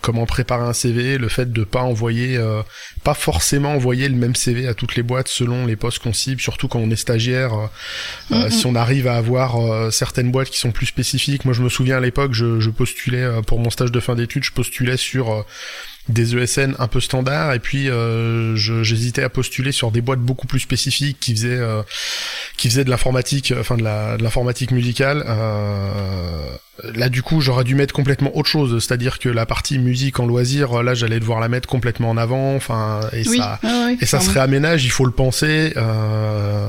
comment 0.00 0.24
préparer 0.24 0.64
un 0.64 0.72
CV, 0.72 1.18
le 1.18 1.28
fait 1.28 1.52
de 1.52 1.64
pas 1.64 1.82
envoyer, 1.82 2.36
euh, 2.36 2.62
pas 3.02 3.14
forcément 3.14 3.72
envoyer 3.72 4.08
le 4.08 4.14
même 4.14 4.36
CV 4.36 4.68
à 4.68 4.74
toutes 4.74 4.94
les 4.94 5.02
boîtes 5.02 5.28
selon 5.28 5.66
les 5.66 5.76
postes 5.76 5.98
qu'on 5.98 6.12
cible, 6.12 6.40
surtout 6.40 6.68
quand 6.68 6.78
on 6.78 6.90
est 6.90 6.96
stagiaire. 6.96 7.52
Mm 8.30 8.36
-hmm. 8.36 8.50
Si 8.50 8.66
on 8.66 8.74
arrive 8.76 9.08
à 9.08 9.16
avoir 9.16 9.56
euh, 9.56 9.90
certaines 9.90 10.30
boîtes 10.30 10.50
qui 10.50 10.58
sont 10.58 10.72
plus 10.72 10.86
spécifiques, 10.86 11.44
moi 11.44 11.54
je 11.54 11.62
me 11.62 11.68
souviens 11.68 11.96
à 11.96 12.00
l'époque, 12.00 12.32
je, 12.32 12.60
je, 12.60 12.70
postulais 12.70 13.26
pour 13.46 13.58
mon 13.58 13.70
stage 13.70 13.92
de 13.92 14.00
fin 14.00 14.14
d'études, 14.14 14.44
je 14.44 14.52
postulais 14.52 14.96
sur 14.96 15.44
des 16.08 16.36
ESN 16.36 16.74
un 16.78 16.86
peu 16.86 17.00
standards 17.00 17.54
et 17.54 17.58
puis 17.58 17.88
euh, 17.88 18.54
j'hésitais 18.56 19.22
à 19.22 19.30
postuler 19.30 19.72
sur 19.72 19.90
des 19.90 20.02
boîtes 20.02 20.20
beaucoup 20.20 20.46
plus 20.46 20.60
spécifiques 20.60 21.18
qui 21.18 21.34
faisaient 21.34 21.58
euh, 21.58 21.82
qui 22.58 22.68
faisaient 22.68 22.84
de 22.84 22.90
l'informatique 22.90 23.52
euh, 23.52 23.60
enfin 23.60 23.76
de 23.76 23.82
la 23.82 24.18
de 24.18 24.22
l'informatique 24.22 24.70
musicale. 24.70 25.24
Euh, 25.26 26.44
là 26.94 27.08
du 27.08 27.22
coup 27.22 27.40
j'aurais 27.40 27.64
dû 27.64 27.74
mettre 27.74 27.94
complètement 27.94 28.36
autre 28.36 28.48
chose 28.48 28.84
c'est-à-dire 28.84 29.18
que 29.18 29.30
la 29.30 29.46
partie 29.46 29.78
musique 29.78 30.20
en 30.20 30.26
loisir 30.26 30.82
là 30.82 30.94
j'allais 30.94 31.20
devoir 31.20 31.40
la 31.40 31.48
mettre 31.48 31.68
complètement 31.68 32.10
en 32.10 32.16
avant 32.16 32.54
enfin 32.54 33.00
et 33.12 33.26
oui. 33.26 33.38
ça 33.38 33.58
ah 33.62 33.88
et 33.98 34.06
ça 34.06 34.20
se 34.20 34.28
réaménage 34.30 34.84
il 34.84 34.90
faut 34.90 35.06
le 35.06 35.12
penser. 35.12 35.72
Euh, 35.76 36.66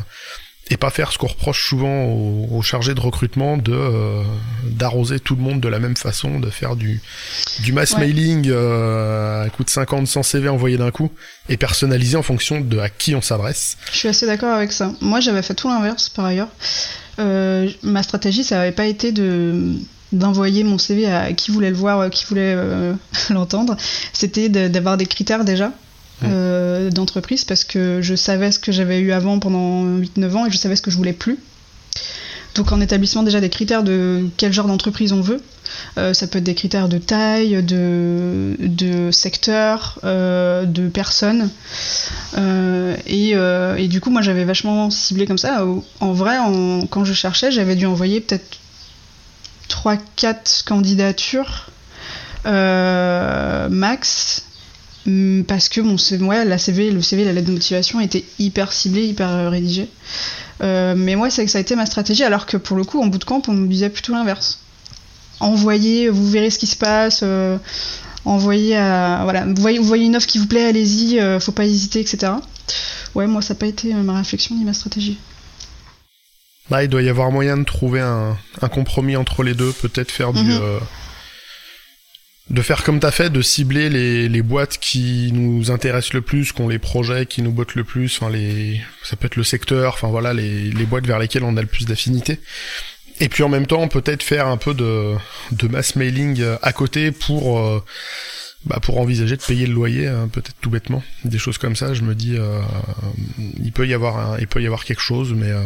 et 0.71 0.77
pas 0.77 0.89
faire 0.89 1.11
ce 1.11 1.17
qu'on 1.17 1.27
reproche 1.27 1.67
souvent 1.67 2.05
aux, 2.05 2.47
aux, 2.51 2.61
chargés 2.61 2.95
de 2.95 2.99
recrutement 2.99 3.57
de 3.57 3.71
euh, 3.71 4.23
d'arroser 4.63 5.19
tout 5.19 5.35
le 5.35 5.41
monde 5.41 5.61
de 5.61 5.67
la 5.67 5.79
même 5.79 5.95
façon, 5.95 6.39
de 6.39 6.49
faire 6.49 6.75
du 6.75 7.01
du 7.61 7.71
mass 7.71 7.93
ouais. 7.93 7.99
mailing 7.99 8.47
euh, 8.49 9.45
à 9.45 9.49
coût 9.49 9.63
de 9.63 9.69
50 9.69 10.07
100 10.07 10.23
CV 10.23 10.49
envoyés 10.49 10.77
d'un 10.77 10.91
coup 10.91 11.11
et 11.49 11.57
personnalisé 11.57 12.17
en 12.17 12.23
fonction 12.23 12.61
de 12.61 12.79
à 12.79 12.89
qui 12.89 13.13
on 13.13 13.21
s'adresse. 13.21 13.77
Je 13.91 13.97
suis 13.97 14.07
assez 14.07 14.25
d'accord 14.25 14.53
avec 14.53 14.71
ça. 14.71 14.91
Moi, 15.01 15.19
j'avais 15.19 15.43
fait 15.43 15.53
tout 15.53 15.69
l'inverse 15.69 16.09
par 16.09 16.25
ailleurs. 16.25 16.49
Euh, 17.19 17.69
ma 17.83 18.01
stratégie, 18.01 18.43
ça 18.43 18.57
n'avait 18.57 18.71
pas 18.71 18.85
été 18.85 19.11
de 19.11 19.73
d'envoyer 20.11 20.63
mon 20.63 20.77
CV 20.77 21.07
à 21.07 21.33
qui 21.33 21.51
voulait 21.51 21.71
le 21.71 21.75
voir, 21.75 22.09
qui 22.09 22.25
voulait 22.25 22.55
l'entendre. 23.29 23.75
C'était 24.13 24.49
d'avoir 24.49 24.97
des 24.97 25.05
critères 25.05 25.45
déjà 25.45 25.71
euh, 26.23 26.89
d'entreprise 26.91 27.43
parce 27.43 27.63
que 27.63 28.01
je 28.01 28.15
savais 28.15 28.51
ce 28.51 28.59
que 28.59 28.71
j'avais 28.71 28.99
eu 28.99 29.11
avant 29.11 29.39
pendant 29.39 29.85
8-9 29.99 30.35
ans 30.35 30.45
et 30.45 30.51
je 30.51 30.57
savais 30.57 30.75
ce 30.75 30.81
que 30.81 30.91
je 30.91 30.97
voulais 30.97 31.13
plus. 31.13 31.37
Donc 32.55 32.71
en 32.71 32.79
établissement 32.79 33.21
déjà 33.21 33.41
des 33.41 33.49
critères 33.49 33.83
de 33.83 34.29
quel 34.37 34.53
genre 34.53 34.67
d'entreprise 34.67 35.11
on 35.11 35.19
veut. 35.19 35.41
Euh, 35.97 36.13
ça 36.13 36.27
peut 36.27 36.37
être 36.37 36.45
des 36.45 36.55
critères 36.55 36.87
de 36.87 36.97
taille, 36.97 37.61
de, 37.61 38.55
de 38.59 39.11
secteur, 39.11 39.99
euh, 40.05 40.63
de 40.65 40.87
personnes. 40.87 41.49
Euh, 42.37 42.95
et, 43.07 43.31
et, 43.31 43.87
du 43.89 43.99
coup 43.99 44.09
moi 44.09 44.21
j'avais 44.21 44.45
vachement 44.45 44.89
ciblé 44.89 45.25
comme 45.27 45.37
ça. 45.37 45.65
En 45.99 46.13
vrai, 46.13 46.37
en, 46.37 46.87
quand 46.87 47.03
je 47.03 47.13
cherchais, 47.13 47.51
j'avais 47.51 47.75
dû 47.75 47.85
envoyer 47.85 48.21
peut-être 48.21 48.57
3-4 49.69 50.63
candidatures 50.63 51.69
max 53.69 54.44
parce 55.47 55.69
que 55.69 55.81
mon 55.81 55.97
ouais, 56.27 56.45
la 56.45 56.57
CV, 56.57 56.89
le 56.89 57.01
CV, 57.01 57.25
la 57.25 57.33
lettre 57.33 57.47
de 57.47 57.53
motivation 57.53 57.99
était 57.99 58.25
hyper 58.39 58.73
ciblée, 58.73 59.05
hyper 59.05 59.29
euh, 59.29 59.49
rédigée. 59.49 59.87
Euh, 60.63 60.95
mais 60.97 61.15
moi, 61.15 61.29
c'est 61.29 61.45
que 61.45 61.51
ça 61.51 61.59
a 61.59 61.61
été 61.61 61.75
ma 61.75 61.85
stratégie, 61.85 62.23
alors 62.23 62.47
que 62.47 62.57
pour 62.57 62.75
le 62.75 62.83
coup, 62.83 62.99
en 63.01 63.05
bootcamp, 63.05 63.43
on 63.47 63.53
me 63.53 63.67
disait 63.67 63.89
plutôt 63.89 64.13
l'inverse. 64.13 64.59
Envoyez, 65.39 66.09
vous 66.09 66.27
verrez 66.27 66.49
ce 66.49 66.57
qui 66.57 66.65
se 66.65 66.75
passe. 66.75 67.19
Euh, 67.21 67.57
envoyez 68.23 68.77
à, 68.77 69.21
voilà, 69.23 69.45
vous 69.45 69.61
voyez, 69.61 69.77
vous 69.77 69.85
voyez 69.85 70.05
une 70.05 70.15
offre 70.15 70.27
qui 70.27 70.39
vous 70.39 70.47
plaît, 70.47 70.65
allez-y, 70.65 71.19
euh, 71.19 71.39
faut 71.39 71.51
pas 71.51 71.65
hésiter, 71.65 71.99
etc. 71.99 72.31
Ouais, 73.13 73.27
moi, 73.27 73.43
ça 73.43 73.53
n'a 73.53 73.59
pas 73.59 73.67
été 73.67 73.93
ma 73.93 74.17
réflexion 74.17 74.55
ni 74.55 74.63
ma 74.63 74.73
stratégie. 74.73 75.19
Bah, 76.71 76.83
il 76.83 76.89
doit 76.89 77.03
y 77.03 77.09
avoir 77.09 77.31
moyen 77.31 77.57
de 77.57 77.63
trouver 77.63 78.01
un, 78.01 78.35
un 78.59 78.69
compromis 78.69 79.15
entre 79.15 79.43
les 79.43 79.53
deux, 79.53 79.71
peut-être 79.71 80.09
faire 80.09 80.33
du. 80.33 80.41
Mm 80.41 80.49
-hmm 80.49 80.79
de 82.49 82.61
faire 82.61 82.83
comme 82.83 82.99
t'as 82.99 83.11
fait, 83.11 83.29
de 83.31 83.41
cibler 83.41 83.89
les, 83.89 84.29
les 84.29 84.41
boîtes 84.41 84.77
qui 84.77 85.31
nous 85.33 85.71
intéressent 85.71 86.13
le 86.13 86.21
plus, 86.21 86.51
qu'on 86.51 86.67
les 86.67 86.79
projets 86.79 87.25
qui 87.25 87.41
nous 87.41 87.51
bottent 87.51 87.75
le 87.75 87.83
plus, 87.83 88.17
enfin 88.17 88.29
les, 88.31 88.81
ça 89.03 89.15
peut 89.15 89.25
être 89.25 89.35
le 89.35 89.43
secteur, 89.43 89.93
enfin 89.93 90.09
voilà 90.09 90.33
les, 90.33 90.69
les 90.69 90.85
boîtes 90.85 91.07
vers 91.07 91.17
lesquelles 91.17 91.43
on 91.43 91.57
a 91.57 91.61
le 91.61 91.67
plus 91.67 91.85
d'affinité. 91.85 92.39
Et 93.19 93.29
puis 93.29 93.43
en 93.43 93.49
même 93.49 93.65
temps, 93.65 93.87
peut-être 93.87 94.23
faire 94.23 94.47
un 94.47 94.57
peu 94.57 94.73
de, 94.73 95.15
de 95.53 95.67
mass 95.67 95.95
mailing 95.95 96.43
à 96.61 96.73
côté 96.73 97.11
pour, 97.11 97.57
euh, 97.59 97.83
bah 98.65 98.79
pour 98.81 98.99
envisager 98.99 99.37
de 99.37 99.41
payer 99.41 99.65
le 99.65 99.73
loyer, 99.73 100.07
hein, 100.07 100.27
peut-être 100.31 100.55
tout 100.61 100.69
bêtement, 100.69 101.01
des 101.23 101.37
choses 101.37 101.57
comme 101.57 101.75
ça. 101.75 101.93
Je 101.93 102.01
me 102.01 102.13
dis, 102.13 102.35
euh, 102.37 102.61
il 103.63 103.71
peut 103.71 103.87
y 103.87 103.93
avoir, 103.93 104.17
un, 104.17 104.37
il 104.39 104.47
peut 104.47 104.61
y 104.61 104.65
avoir 104.65 104.83
quelque 104.83 105.01
chose, 105.01 105.33
mais 105.33 105.49
euh, 105.49 105.63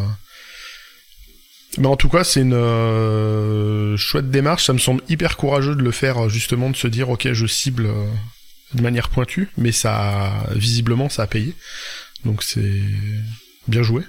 mais 1.77 1.87
en 1.87 1.95
tout 1.95 2.09
cas, 2.09 2.23
c'est 2.23 2.41
une 2.41 2.53
euh, 2.53 3.95
chouette 3.97 4.31
démarche. 4.31 4.65
Ça 4.65 4.73
me 4.73 4.79
semble 4.79 5.01
hyper 5.07 5.37
courageux 5.37 5.75
de 5.75 5.83
le 5.83 5.91
faire, 5.91 6.29
justement, 6.29 6.69
de 6.69 6.75
se 6.75 6.87
dire, 6.87 7.09
ok, 7.09 7.31
je 7.31 7.45
cible 7.45 7.85
euh, 7.85 8.05
de 8.73 8.81
manière 8.81 9.09
pointue, 9.09 9.49
mais 9.57 9.71
ça, 9.71 10.31
visiblement, 10.55 11.09
ça 11.09 11.23
a 11.23 11.27
payé. 11.27 11.53
Donc 12.25 12.43
c'est 12.43 12.81
bien 13.67 13.83
joué. 13.83 14.03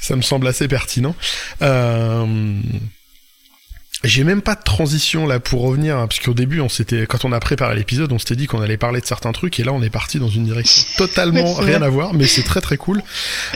ça 0.00 0.16
me 0.16 0.22
semble 0.22 0.46
assez 0.46 0.68
pertinent. 0.68 1.14
Euh, 1.62 2.60
j'ai 4.04 4.24
même 4.24 4.42
pas 4.42 4.54
de 4.54 4.62
transition 4.62 5.26
là 5.26 5.40
pour 5.40 5.62
revenir, 5.62 5.96
hein, 5.96 6.06
parce 6.06 6.20
qu'au 6.20 6.34
début, 6.34 6.60
on 6.60 6.68
s'était, 6.68 7.06
quand 7.06 7.24
on 7.24 7.32
a 7.32 7.40
préparé 7.40 7.74
l'épisode, 7.74 8.12
on 8.12 8.18
s'était 8.18 8.36
dit 8.36 8.46
qu'on 8.46 8.60
allait 8.60 8.76
parler 8.76 9.00
de 9.00 9.06
certains 9.06 9.32
trucs, 9.32 9.58
et 9.58 9.64
là, 9.64 9.72
on 9.72 9.82
est 9.82 9.90
parti 9.90 10.18
dans 10.18 10.28
une 10.28 10.44
direction 10.44 10.84
totalement 10.96 11.54
rien 11.54 11.82
à 11.82 11.88
voir, 11.88 12.14
mais 12.14 12.26
c'est 12.26 12.44
très 12.44 12.60
très 12.60 12.76
cool. 12.76 13.02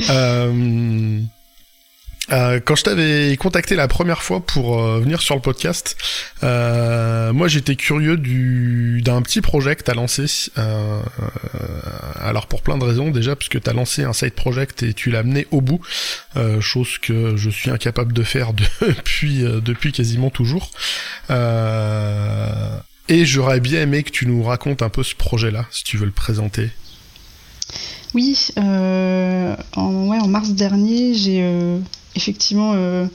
Euh, 0.08 1.20
euh, 2.32 2.60
quand 2.64 2.76
je 2.76 2.84
t'avais 2.84 3.36
contacté 3.36 3.74
la 3.74 3.88
première 3.88 4.22
fois 4.22 4.40
pour 4.40 4.80
euh, 4.80 5.00
venir 5.00 5.20
sur 5.20 5.34
le 5.34 5.40
podcast, 5.40 5.96
euh, 6.42 7.32
moi 7.32 7.48
j'étais 7.48 7.76
curieux 7.76 8.16
du 8.16 9.00
d'un 9.02 9.22
petit 9.22 9.40
projet 9.40 9.76
que 9.76 9.82
t'as 9.82 9.94
lancé. 9.94 10.26
Euh, 10.58 11.00
alors 12.20 12.46
pour 12.46 12.62
plein 12.62 12.78
de 12.78 12.84
raisons, 12.84 13.10
déjà 13.10 13.36
parce 13.36 13.48
que 13.48 13.58
t'as 13.58 13.72
lancé 13.72 14.04
un 14.04 14.12
side 14.12 14.34
project 14.34 14.82
et 14.82 14.94
tu 14.94 15.10
l'as 15.10 15.22
mené 15.22 15.46
au 15.50 15.60
bout, 15.60 15.80
chose 16.60 16.98
que 16.98 17.36
je 17.36 17.50
suis 17.50 17.70
incapable 17.70 18.12
de 18.12 18.22
faire 18.22 18.52
depuis 18.80 19.42
depuis 19.42 19.92
quasiment 19.92 20.30
toujours. 20.30 20.70
et 23.08 23.24
j'aurais 23.24 23.60
bien 23.60 23.82
aimé 23.82 24.02
que 24.02 24.10
tu 24.10 24.26
nous 24.26 24.42
racontes 24.42 24.82
un 24.82 24.88
peu 24.88 25.02
ce 25.02 25.14
projet-là, 25.14 25.66
si 25.70 25.84
tu 25.84 25.96
veux 25.96 26.06
le 26.06 26.12
présenter. 26.12 26.70
Oui, 28.14 28.48
euh, 28.58 29.54
en, 29.76 30.26
mars 30.26 30.50
dernier, 30.50 31.14
j'ai 31.14 31.42
euh, 31.42 31.78
effectivement, 32.16 32.72
euh, 32.74 33.06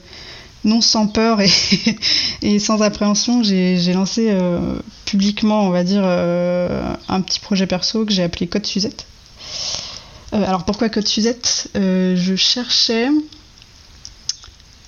non 0.64 0.80
sans 0.80 1.06
peur 1.06 1.40
et, 2.42 2.58
sans 2.58 2.80
appréhension, 2.82 3.42
j'ai 3.42 3.92
lancé 3.92 4.34
publiquement, 5.04 5.66
on 5.66 5.70
va 5.70 5.84
dire, 5.84 6.04
un 6.04 7.20
petit 7.20 7.40
projet 7.40 7.66
perso 7.66 8.04
que 8.04 8.12
j'ai 8.12 8.22
appelé 8.22 8.46
Code 8.46 8.66
Suzette. 8.66 9.06
alors 10.32 10.64
pourquoi 10.64 10.88
Code 10.88 11.06
Suzette? 11.06 11.68
Je 11.74 12.34
cherchais 12.36 13.08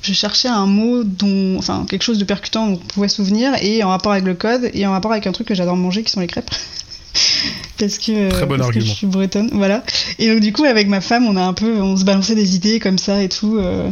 je 0.00 0.12
cherchais 0.14 0.48
un 0.48 0.66
mot 0.66 1.04
dont, 1.04 1.58
enfin, 1.58 1.84
quelque 1.88 2.02
chose 2.02 2.18
de 2.18 2.24
percutant 2.24 2.68
dont 2.68 2.74
on 2.74 2.86
pouvait 2.86 3.08
souvenir 3.08 3.52
et 3.60 3.82
en 3.82 3.88
rapport 3.88 4.12
avec 4.12 4.24
le 4.24 4.34
code 4.34 4.70
et 4.72 4.86
en 4.86 4.92
rapport 4.92 5.10
avec 5.12 5.26
un 5.26 5.32
truc 5.32 5.48
que 5.48 5.54
j'adore 5.54 5.76
manger 5.76 6.02
qui 6.02 6.10
sont 6.10 6.20
les 6.20 6.28
crêpes. 6.28 6.50
parce 7.78 7.98
que, 7.98 8.28
Très 8.30 8.46
bon 8.46 8.56
parce 8.58 8.68
que 8.70 8.80
je 8.80 8.86
suis 8.94 9.06
bretonne, 9.06 9.50
voilà. 9.52 9.82
Et 10.18 10.28
donc 10.28 10.40
du 10.40 10.52
coup 10.52 10.64
avec 10.64 10.88
ma 10.88 11.00
femme, 11.00 11.26
on 11.26 11.36
a 11.36 11.42
un 11.42 11.52
peu, 11.54 11.80
on 11.80 11.96
se 11.96 12.04
balançait 12.04 12.34
des 12.34 12.56
idées 12.56 12.80
comme 12.80 12.98
ça 12.98 13.22
et 13.22 13.28
tout. 13.28 13.56
euh. 13.58 13.88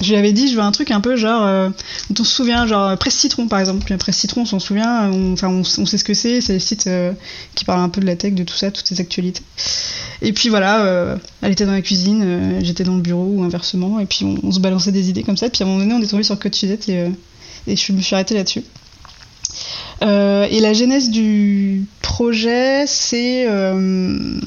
Je 0.00 0.10
lui 0.10 0.16
avais 0.16 0.32
dit, 0.32 0.48
je 0.48 0.54
veux 0.54 0.62
un 0.62 0.70
truc 0.70 0.92
un 0.92 1.00
peu 1.00 1.16
genre, 1.16 1.42
euh, 1.44 1.68
dont 2.10 2.22
on 2.22 2.24
se 2.24 2.32
souvient, 2.32 2.64
genre 2.64 2.96
presse 2.96 3.16
citron 3.16 3.48
par 3.48 3.58
exemple. 3.58 3.96
Presse 3.98 4.18
citron, 4.18 4.42
on 4.42 4.46
s'en 4.46 4.60
souvient, 4.60 5.10
on- 5.10 5.32
enfin 5.32 5.48
on, 5.48 5.62
on 5.62 5.84
sait 5.86 5.98
ce 5.98 6.04
que 6.04 6.14
c'est, 6.14 6.40
c'est 6.40 6.52
les 6.52 6.60
sites 6.60 6.86
euh, 6.86 7.12
qui 7.56 7.64
parlent 7.64 7.80
un 7.80 7.88
peu 7.88 8.00
de 8.00 8.06
la 8.06 8.14
tech, 8.14 8.32
de 8.34 8.44
tout 8.44 8.54
ça, 8.56 8.70
toutes 8.70 8.86
ces 8.86 9.00
actualités. 9.00 9.42
Et 10.22 10.32
puis 10.32 10.48
voilà, 10.48 10.84
euh, 10.84 11.16
elle 11.42 11.50
était 11.50 11.66
dans 11.66 11.72
la 11.72 11.82
cuisine, 11.82 12.22
euh, 12.24 12.60
j'étais 12.62 12.84
dans 12.84 12.94
le 12.94 13.02
bureau 13.02 13.24
ou 13.34 13.42
inversement, 13.42 13.98
et 13.98 14.06
puis 14.06 14.24
on, 14.24 14.36
on 14.44 14.52
se 14.52 14.60
balançait 14.60 14.92
des 14.92 15.08
idées 15.08 15.24
comme 15.24 15.36
ça. 15.36 15.50
Puis 15.50 15.64
à 15.64 15.66
un 15.66 15.68
moment 15.70 15.80
donné, 15.80 15.92
on 15.94 16.00
est 16.00 16.06
tombé 16.06 16.22
sur 16.22 16.38
Code 16.38 16.54
Suzette 16.54 16.88
et, 16.88 16.98
euh, 17.00 17.08
et 17.66 17.74
je 17.74 17.92
me 17.92 18.00
suis 18.00 18.14
arrêtée 18.14 18.34
là-dessus. 18.36 18.62
Euh, 20.02 20.46
et 20.50 20.60
la 20.60 20.72
genèse 20.72 21.10
du 21.10 21.84
projet, 22.00 22.86
c'est 22.86 23.46
euh, 23.48 24.38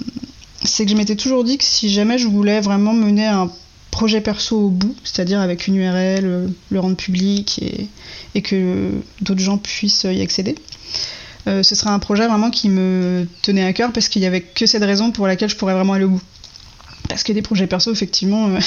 c'est 0.63 0.86
que 0.86 0.91
je 0.91 0.95
m'étais 0.95 1.15
toujours 1.15 1.43
dit 1.43 1.57
que 1.57 1.63
si 1.63 1.89
jamais 1.89 2.17
je 2.17 2.27
voulais 2.27 2.60
vraiment 2.62 2.93
mener 2.93 3.25
un 3.25 3.51
projet 3.91 4.22
perso 4.22 4.57
au 4.57 4.69
bout, 4.69 4.95
c'est-à-dire 5.03 5.39
avec 5.39 5.67
une 5.67 5.75
URL, 5.75 6.25
euh, 6.25 6.48
le 6.72 6.79
rendre 6.79 6.95
public 6.95 7.62
et, 8.33 8.41
que 8.41 8.89
d'autres 9.22 9.41
gens 9.41 9.60
puissent 9.60 10.07
y 10.10 10.22
accéder, 10.22 10.55
ce 11.45 11.75
serait 11.75 11.91
un 11.91 12.00
projet 12.00 12.25
vraiment 12.27 12.50
qui 12.50 12.69
me 12.69 13.27
tenait 13.43 13.63
à 13.63 13.74
cœur 13.74 13.91
parce 13.91 14.07
qu'il 14.07 14.24
y 14.24 14.25
avait 14.25 14.41
que 14.41 14.65
cette 14.65 14.83
raison 14.83 15.12
pour 15.12 15.27
laquelle 15.27 15.50
je 15.50 15.55
pourrais 15.55 15.75
vraiment 15.75 15.93
aller 15.93 16.05
au 16.05 16.10
bout. 16.10 16.22
Parce 17.13 17.22
que 17.22 17.32
des 17.32 17.43
projets 17.43 17.67
perso, 17.67 17.91
effectivement, 17.91 18.48
euh, 18.50 18.60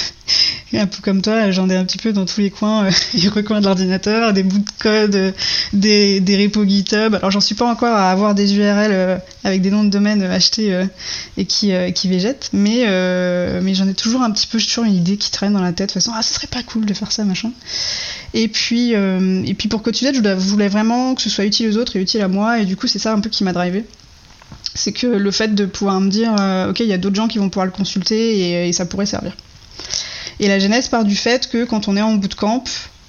un 0.79 0.87
peu 0.87 0.99
comme 1.03 1.21
toi, 1.21 1.51
j'en 1.51 1.69
ai 1.69 1.75
un 1.75 1.85
petit 1.85 1.99
peu 1.99 2.13
dans 2.13 2.27
tous 2.27 2.41
les 2.41 2.51
coins, 2.51 2.85
euh, 2.85 2.91
les 3.15 3.29
recoins 3.29 3.59
de 3.59 3.65
l'ordinateur, 3.65 4.33
des 4.33 4.45
bouts 4.45 4.61
de 4.61 4.71
code, 4.79 5.17
euh, 5.17 5.33
des, 5.73 6.21
des 6.21 6.45
repos 6.45 6.65
GitHub. 6.65 7.17
Alors 7.17 7.33
j'en 7.33 7.41
suis 7.41 7.57
pas 7.57 7.69
encore 7.69 7.93
à 7.93 8.09
avoir 8.09 8.37
des 8.37 8.55
URL 8.55 9.21
avec 9.43 9.63
des 9.63 9.73
noms 9.73 9.83
de 9.83 9.91
domaine 9.91 10.23
achetés 10.23 10.87
et 11.37 11.45
qui, 11.45 11.73
qui 11.93 12.09
végètent, 12.09 12.51
mais, 12.53 12.85
mais 13.61 13.75
j'en 13.75 13.89
ai 13.89 13.95
toujours 13.95 14.23
un 14.23 14.31
petit 14.31 14.47
peu, 14.47 14.59
j'ai 14.59 14.67
toujours 14.67 14.85
une 14.85 14.95
idée 14.95 15.17
qui 15.17 15.33
traîne 15.33 15.53
dans 15.53 15.61
la 15.61 15.73
tête, 15.73 15.89
de 15.89 15.95
façon, 15.95 16.13
ah, 16.15 16.23
ce 16.23 16.35
serait 16.35 16.47
pas 16.47 16.63
cool 16.63 16.87
de 16.87 16.95
faire 16.95 17.11
ça, 17.11 17.25
machin. 17.25 17.51
Et 18.33 18.47
puis, 18.47 18.93
et 18.93 19.55
puis 19.55 19.69
pour 19.69 19.83
Cotulette, 19.83 20.17
je 20.17 20.31
voulais 20.35 20.69
vraiment 20.69 21.17
que 21.17 21.23
ce 21.23 21.31
soit 21.31 21.45
utile 21.45 21.69
aux 21.69 21.79
autres 21.79 21.97
et 21.97 22.01
utile 22.01 22.23
à 22.23 22.29
moi, 22.29 22.61
et 22.61 22.65
du 22.65 22.77
coup, 22.77 22.87
c'est 22.87 23.01
ça 23.01 23.13
un 23.13 23.21
peu 23.21 23.31
qui 23.31 23.43
m'a 23.43 23.53
drivé 23.53 23.85
c'est 24.75 24.93
que 24.93 25.07
le 25.07 25.31
fait 25.31 25.55
de 25.55 25.67
pouvoir 25.67 26.01
me 26.01 26.11
dire 26.11 26.35
euh, 26.39 26.71
ok 26.71 26.81
il 26.81 26.87
y 26.87 26.93
a 26.93 26.99
d'autres 26.99 27.17
gens 27.17 27.29
qui 27.29 27.39
vont 27.39 27.49
pouvoir 27.49 27.67
le 27.67 27.73
consulter 27.73 28.69
et, 28.69 28.73
ça 28.73 28.87
pourrait 28.87 29.07
servir. 29.07 29.37
Et 30.39 30.49
la 30.49 30.59
genèse 30.59 30.89
part 30.89 31.05
du 31.05 31.17
fait 31.17 31.49
que 31.49 31.65
quand 31.65 31.89
on 31.89 31.97
est 31.97 32.03
en 32.03 32.15
bootcamp 32.15 32.65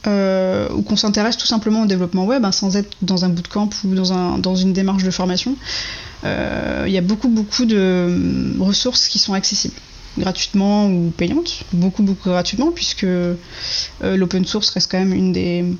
euh, 0.05 0.69
ou 0.73 0.81
qu'on 0.81 0.95
s'intéresse 0.95 1.37
tout 1.37 1.47
simplement 1.47 1.81
au 1.81 1.85
développement 1.85 2.25
web 2.25 2.45
hein, 2.45 2.51
sans 2.51 2.77
être 2.77 2.95
dans 3.01 3.25
un 3.25 3.29
bootcamp 3.29 3.69
ou 3.83 3.95
dans, 3.95 4.37
dans 4.37 4.55
une 4.55 4.73
démarche 4.73 5.03
de 5.03 5.11
formation 5.11 5.55
euh, 6.23 6.85
il 6.87 6.93
y 6.93 6.97
a 6.97 7.01
beaucoup 7.01 7.27
beaucoup 7.27 7.65
de 7.65 8.55
ressources 8.59 9.07
qui 9.07 9.19
sont 9.19 9.33
accessibles. 9.33 9.75
Gratuitement 10.17 10.87
ou 10.87 11.13
payantes. 11.15 11.63
Beaucoup 11.73 12.01
beaucoup 12.01 12.29
gratuitement 12.29 12.71
puisque 12.71 13.05
l'open 14.01 14.45
source 14.45 14.71
reste 14.71 14.89
quand 14.89 15.03
même 15.03 15.77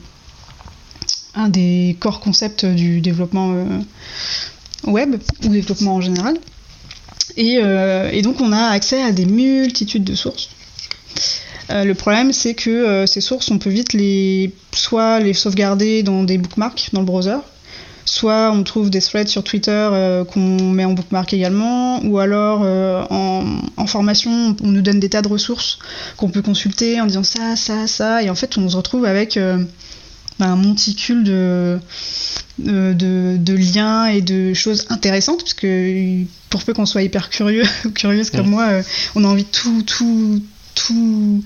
un 1.34 1.50
des 1.50 1.98
core 2.00 2.20
concepts 2.20 2.66
du 2.66 3.02
développement 3.02 3.56
web 4.86 5.16
ou 5.44 5.48
développement 5.48 5.96
en 5.96 6.02
général. 6.02 6.38
Et, 7.36 7.60
euh, 7.62 8.10
et, 8.12 8.22
donc 8.22 8.42
on 8.42 8.52
a 8.52 8.68
accès 8.68 9.02
à 9.02 9.12
des 9.12 9.26
multitudes 9.26 10.04
de 10.04 10.16
sources. 10.16 10.50
Euh, 11.70 11.84
le 11.84 11.94
problème 11.94 12.32
c'est 12.32 12.54
que 12.54 12.70
euh, 12.70 13.06
ces 13.06 13.20
sources 13.20 13.52
on 13.52 13.60
peut 13.60 13.70
vite 13.70 13.92
les 13.92 14.54
soit 14.72 15.20
les 15.20 15.34
sauvegarder 15.34 16.02
dans 16.02 16.24
des 16.24 16.38
bookmarks 16.38 16.90
dans 16.94 17.02
le 17.02 17.06
browser, 17.06 17.38
soit 18.06 18.52
on 18.52 18.64
trouve 18.64 18.90
des 18.90 19.02
threads 19.02 19.28
sur 19.28 19.44
Twitter 19.44 20.24
qu'on 20.32 20.72
met 20.72 20.86
en 20.86 20.94
bookmark 20.94 21.34
également, 21.34 22.02
ou 22.06 22.20
alors 22.20 22.62
en, 23.12 23.88
formation 23.88 24.56
on 24.64 24.68
nous 24.68 24.82
donne 24.82 25.00
des 25.00 25.10
tas 25.10 25.22
de 25.22 25.28
ressources 25.28 25.80
qu'on 26.16 26.30
peut 26.30 26.42
consulter 26.42 27.02
en 27.02 27.06
disant 27.06 27.24
ça, 27.24 27.56
ça, 27.56 27.88
ça, 27.88 28.24
et 28.24 28.30
en 28.30 28.36
fait 28.36 28.58
on 28.58 28.70
se 28.70 28.78
retrouve 28.78 29.06
avec 29.06 29.38
un 30.40 30.56
monticule 30.56 31.24
de, 31.24 31.80
de, 32.60 32.94
de, 32.94 33.38
de, 33.38 33.54
liens 33.54 34.06
et 34.06 34.22
de 34.22 34.54
choses 34.54 34.86
intéressantes, 34.90 35.40
parce 35.40 35.54
que 35.54 36.24
pour 36.50 36.64
peu 36.64 36.74
qu'on 36.74 36.86
soit 36.86 37.04
hyper 37.04 37.30
curieux 37.30 37.66
ou 37.86 37.90
curieuse 37.96 38.30
comme 38.30 38.48
ouais. 38.48 38.52
moi, 38.52 38.64
euh, 38.68 38.84
on 39.16 39.24
a 39.24 39.28
envie 39.28 39.44
de 39.44 39.50
tout, 39.50 39.84
tout, 39.84 40.42
tout. 40.76 41.44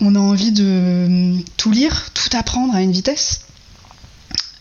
On 0.00 0.14
a 0.14 0.18
envie 0.18 0.52
de 0.52 1.36
tout 1.56 1.70
lire, 1.70 2.10
tout 2.12 2.36
apprendre 2.36 2.74
à 2.74 2.82
une 2.82 2.92
vitesse 2.92 3.42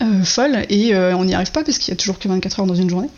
euh, 0.02 0.24
folle, 0.24 0.66
et 0.70 0.94
euh, 0.94 1.16
on 1.16 1.26
n'y 1.26 1.34
arrive 1.34 1.52
pas 1.52 1.64
parce 1.64 1.78
qu'il 1.78 1.90
y 1.90 1.94
a 1.94 1.98
toujours 1.98 2.20
que 2.20 2.28
24 2.28 2.60
heures 2.60 2.66
dans 2.66 2.76
une 2.76 2.90
journée. 2.90 3.10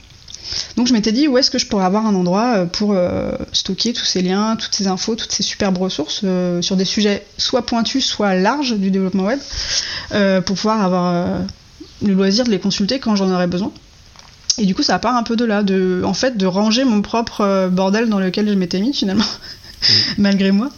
Donc 0.77 0.87
je 0.87 0.93
m'étais 0.93 1.11
dit 1.11 1.27
où 1.27 1.37
est-ce 1.37 1.51
que 1.51 1.57
je 1.57 1.67
pourrais 1.67 1.85
avoir 1.85 2.05
un 2.05 2.15
endroit 2.15 2.55
euh, 2.57 2.65
pour 2.65 2.95
stocker 3.51 3.93
tous 3.93 4.05
ces 4.05 4.21
liens, 4.21 4.55
toutes 4.55 4.75
ces 4.75 4.87
infos, 4.87 5.15
toutes 5.15 5.31
ces 5.31 5.43
superbes 5.43 5.77
ressources 5.77 6.21
euh, 6.23 6.61
sur 6.61 6.75
des 6.75 6.85
sujets 6.85 7.25
soit 7.37 7.65
pointus, 7.65 8.05
soit 8.05 8.35
larges 8.35 8.77
du 8.77 8.91
développement 8.91 9.25
web, 9.25 9.39
euh, 10.13 10.41
pour 10.41 10.55
pouvoir 10.55 10.81
avoir 10.81 11.41
le 12.01 12.13
loisir 12.13 12.45
de 12.45 12.51
les 12.51 12.59
consulter 12.59 12.99
quand 12.99 13.15
j'en 13.15 13.31
aurais 13.31 13.47
besoin. 13.47 13.71
Et 14.57 14.65
du 14.65 14.75
coup, 14.75 14.83
ça 14.83 14.99
part 14.99 15.15
un 15.15 15.23
peu 15.23 15.35
de 15.35 15.45
là, 15.45 15.63
de, 15.63 16.03
en 16.05 16.13
fait, 16.13 16.37
de 16.37 16.45
ranger 16.45 16.83
mon 16.83 17.01
propre 17.01 17.41
euh, 17.41 17.69
bordel 17.69 18.09
dans 18.09 18.19
lequel 18.19 18.47
je 18.47 18.53
m'étais 18.53 18.79
mis 18.79 18.93
finalement, 18.93 19.23
mmh. 19.23 19.93
malgré 20.19 20.51
moi. 20.51 20.69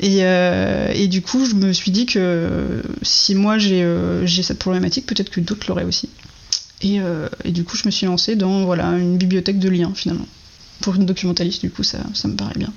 Et, 0.00 0.18
euh, 0.20 0.92
et, 0.94 1.08
du 1.08 1.22
coup, 1.22 1.46
je 1.46 1.54
me 1.54 1.72
suis 1.72 1.90
dit 1.90 2.04
que 2.04 2.82
si 3.02 3.34
moi 3.34 3.56
j'ai 3.56 3.82
euh, 3.82 4.26
cette 4.26 4.58
problématique, 4.58 5.06
peut-être 5.06 5.30
que 5.30 5.40
d'autres 5.40 5.66
l'auraient 5.68 5.84
aussi. 5.84 6.10
Et, 6.82 7.00
euh, 7.00 7.28
et, 7.44 7.52
du 7.52 7.64
coup, 7.64 7.76
je 7.76 7.86
me 7.86 7.90
suis 7.90 8.06
lancée 8.06 8.36
dans 8.36 8.64
voilà, 8.64 8.90
une 8.90 9.16
bibliothèque 9.16 9.58
de 9.58 9.68
liens 9.68 9.92
finalement. 9.94 10.26
Pour 10.80 10.96
une 10.96 11.06
documentaliste, 11.06 11.62
du 11.62 11.70
coup, 11.70 11.82
ça, 11.82 11.98
ça 12.14 12.28
me 12.28 12.36
paraît 12.36 12.58
bien. 12.58 12.72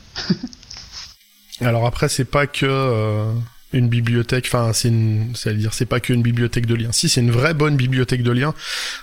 Alors 1.61 1.85
après, 1.85 2.07
c'est 2.07 2.25
pas 2.25 2.47
que 2.47 2.65
euh, 2.65 3.33
une 3.73 3.89
bibliothèque, 3.89 4.45
enfin, 4.47 4.71
c'est 4.71 4.87
une, 4.87 5.33
c'est 5.35 5.49
à 5.49 5.53
dire, 5.53 5.73
c'est 5.73 5.85
pas 5.85 5.99
qu'une 5.99 6.21
bibliothèque 6.21 6.65
de 6.65 6.75
liens. 6.75 6.93
Si, 6.93 7.09
c'est 7.09 7.19
une 7.19 7.31
vraie 7.31 7.53
bonne 7.53 7.75
bibliothèque 7.75 8.23
de 8.23 8.31
liens. 8.31 8.53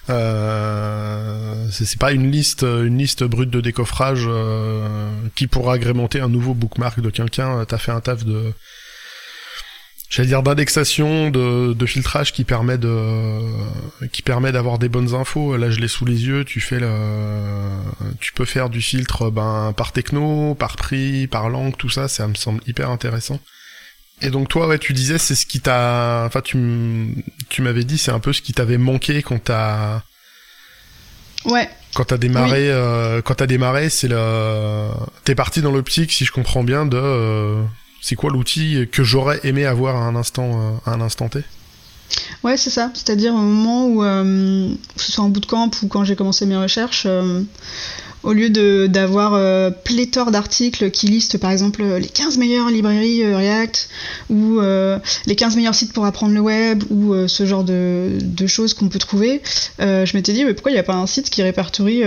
Euh, 0.08 1.66
c'est 1.70 1.98
pas 1.98 2.12
une 2.12 2.30
liste, 2.30 2.62
une 2.62 2.96
liste 2.96 3.22
brute 3.22 3.50
de 3.50 3.60
décoffrage 3.60 4.26
qui 5.34 5.46
pourra 5.46 5.74
agrémenter 5.74 6.20
un 6.20 6.30
nouveau 6.30 6.54
bookmark 6.54 7.00
de 7.00 7.10
quelqu'un. 7.10 7.66
T'as 7.66 7.78
fait 7.78 7.92
un 7.92 8.00
taf 8.00 8.24
de 8.24 8.54
j'allais 10.16 10.28
dire 10.28 10.42
d'indexation, 10.42 11.28
de, 11.28 11.74
de, 11.74 11.86
filtrage 11.86 12.32
qui 12.32 12.44
permet 12.44 12.78
de 12.78 13.38
qui 14.12 14.22
permet 14.22 14.50
d'avoir 14.50 14.78
des 14.78 14.88
bonnes 14.88 15.14
infos. 15.14 15.58
Là, 15.58 15.68
je 15.68 15.78
l'ai 15.78 15.88
sous 15.88 16.06
les 16.06 16.26
yeux. 16.26 16.44
Tu 16.46 16.60
fais 16.60 16.80
le, 16.80 16.90
tu 18.18 18.32
peux 18.32 18.46
faire 18.46 18.70
du 18.70 18.80
filtre 18.80 19.28
ben 19.28 19.74
par 19.76 19.92
techno, 19.92 20.54
par 20.54 20.76
prix, 20.76 21.26
par 21.26 21.50
langue, 21.50 21.76
tout 21.76 21.90
ça. 21.90 22.08
Ça 22.08 22.26
me 22.28 22.34
semble 22.34 22.62
hyper 22.66 22.88
intéressant. 22.88 23.40
Et 24.22 24.30
donc 24.30 24.48
toi, 24.48 24.66
ouais, 24.68 24.78
tu 24.78 24.94
disais 24.94 25.18
c'est 25.18 25.34
ce 25.34 25.44
qui 25.44 25.60
t'a, 25.60 26.24
enfin 26.26 26.40
tu 26.40 27.22
tu 27.50 27.60
m'avais 27.60 27.84
dit 27.84 27.98
c'est 27.98 28.10
un 28.10 28.20
peu 28.20 28.32
ce 28.32 28.40
qui 28.40 28.54
t'avait 28.54 28.78
manqué 28.78 29.22
quand 29.22 29.44
t'as 29.44 30.02
Ouais. 31.44 31.68
Quand 31.94 32.04
t'as 32.04 32.16
démarré, 32.16 32.62
oui. 32.62 32.70
euh, 32.70 33.20
quand 33.20 33.34
t'as 33.34 33.46
démarré, 33.46 33.90
c'est 33.90 34.08
le, 34.08 34.88
t'es 35.24 35.34
parti 35.34 35.60
dans 35.60 35.70
l'optique, 35.70 36.10
si 36.10 36.24
je 36.24 36.32
comprends 36.32 36.64
bien, 36.64 36.86
de 36.86 36.96
euh 36.96 37.62
c'est 38.06 38.14
quoi 38.14 38.30
l'outil 38.30 38.86
que 38.92 39.02
j'aurais 39.02 39.40
aimé 39.42 39.66
avoir 39.66 39.96
à 39.96 40.04
un 40.06 40.14
instant, 40.14 40.48
euh, 40.86 40.90
un 40.92 41.00
instant 41.00 41.28
T? 41.28 41.40
Ouais, 42.44 42.56
c'est 42.56 42.70
ça. 42.70 42.92
C'est-à-dire 42.94 43.34
au 43.34 43.38
moment 43.38 43.86
où, 43.88 44.04
euh, 44.04 44.68
que 44.96 45.02
ce 45.02 45.10
soit 45.10 45.24
en 45.24 45.28
bootcamp 45.28 45.72
ou 45.82 45.88
quand 45.88 46.04
j'ai 46.04 46.14
commencé 46.14 46.46
mes 46.46 46.56
recherches, 46.56 47.02
euh, 47.06 47.42
au 48.22 48.32
lieu 48.32 48.48
d'avoir 48.88 49.32
pléthore 49.82 50.30
d'articles 50.30 50.90
qui 50.92 51.06
listent 51.08 51.38
par 51.38 51.50
exemple 51.50 51.84
les 51.84 52.08
15 52.08 52.38
meilleures 52.38 52.70
librairies 52.70 53.34
React 53.34 53.88
ou 54.30 54.58
les 55.26 55.36
15 55.36 55.54
meilleurs 55.54 55.76
sites 55.76 55.92
pour 55.92 56.06
apprendre 56.06 56.34
le 56.34 56.40
web 56.40 56.82
ou 56.90 57.14
ce 57.28 57.46
genre 57.46 57.62
de, 57.62 58.18
de 58.20 58.46
choses 58.48 58.74
qu'on 58.74 58.88
peut 58.88 58.98
trouver, 58.98 59.42
je 59.78 60.16
m'étais 60.16 60.32
dit 60.32 60.44
mais 60.44 60.54
pourquoi 60.54 60.72
il 60.72 60.74
n'y 60.74 60.80
a 60.80 60.82
pas 60.82 60.96
un 60.96 61.06
site 61.06 61.30
qui 61.30 61.40
répertorie 61.44 62.02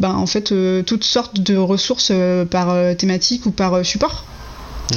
ben, 0.00 0.14
en 0.14 0.26
fait 0.26 0.54
toutes 0.86 1.04
sortes 1.04 1.40
de 1.40 1.58
ressources 1.58 2.12
par 2.50 2.96
thématique 2.96 3.44
ou 3.44 3.50
par 3.50 3.84
support? 3.84 4.24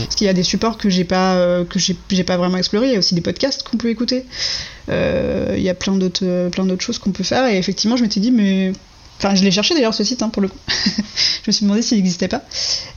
Parce 0.04 0.16
qu'il 0.16 0.28
y 0.28 0.30
a 0.30 0.34
des 0.34 0.44
supports 0.44 0.78
que 0.78 0.90
j'ai 0.90 1.04
pas 1.04 1.36
euh, 1.36 1.64
que 1.66 1.80
j'ai 1.80 2.24
pas 2.24 2.38
vraiment 2.38 2.58
exploré. 2.58 2.88
Il 2.88 2.94
y 2.94 2.96
a 2.96 3.00
aussi 3.00 3.16
des 3.16 3.22
podcasts 3.22 3.64
qu'on 3.64 3.78
peut 3.78 3.90
écouter. 3.90 4.26
Euh, 4.90 5.56
il 5.58 5.64
y 5.64 5.70
a 5.70 5.74
plein 5.74 5.96
d'autres 5.96 6.26
euh, 6.26 6.50
plein 6.50 6.66
d'autres 6.66 6.84
choses 6.84 7.00
qu'on 7.00 7.12
peut 7.12 7.24
faire. 7.24 7.48
Et 7.48 7.58
effectivement, 7.58 7.98
je 7.98 8.04
m'étais 8.04 8.20
dit 8.20 8.32
mais 8.32 8.74
enfin 9.18 9.36
je 9.36 9.44
l'ai 9.44 9.52
cherché 9.52 9.74
d'ailleurs 9.74 9.94
ce 9.94 10.04
site 10.04 10.22
hein, 10.22 10.30
pour 10.30 10.42
le 10.42 10.50
coup. 10.50 10.58
je 10.68 11.48
me 11.48 11.52
suis 11.52 11.66
demandé 11.66 11.82
s'il 11.82 11.98
n'existait 11.98 12.28
pas. 12.28 12.44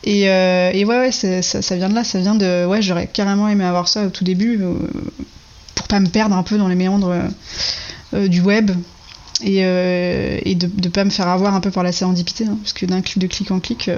Et, 0.05 0.23
et 0.23 0.85
ouais 0.85 0.99
ouais 0.99 1.13
ça, 1.13 1.43
ça, 1.43 1.77
vient 1.77 1.89
de 1.89 1.95
là. 1.95 2.05
Ça 2.05 2.19
vient 2.21 2.35
de 2.35 2.67
ouais 2.67 2.83
j'aurais 2.83 3.07
carrément 3.07 3.49
aimé 3.49 3.65
avoir 3.65 3.89
ça 3.89 4.07
au 4.07 4.11
tout 4.11 4.25
début 4.25 4.61
pour 5.75 5.87
pas 5.89 6.01
me 6.01 6.09
perdre 6.09 6.37
un 6.37 6.43
peu 6.43 6.59
dans 6.59 6.69
les 6.69 6.77
méandres 6.77 7.15
du 8.13 8.41
web. 8.41 8.71
Et, 9.45 9.59
et 9.59 10.55
de 10.57 10.69
ne 10.83 10.89
pas 10.89 11.05
me 11.05 11.11
faire 11.11 11.29
avoir 11.29 11.55
un 11.55 11.61
peu 11.61 11.71
par 11.71 11.85
la 11.85 11.93
sérendipité, 11.93 12.45
hein, 12.45 12.59
parce 12.61 12.73
que 12.73 12.87
d'un 12.87 13.03
clic 13.03 13.19
de 13.21 13.29
clic 13.29 13.53
en 13.53 13.61
clic, 13.61 13.89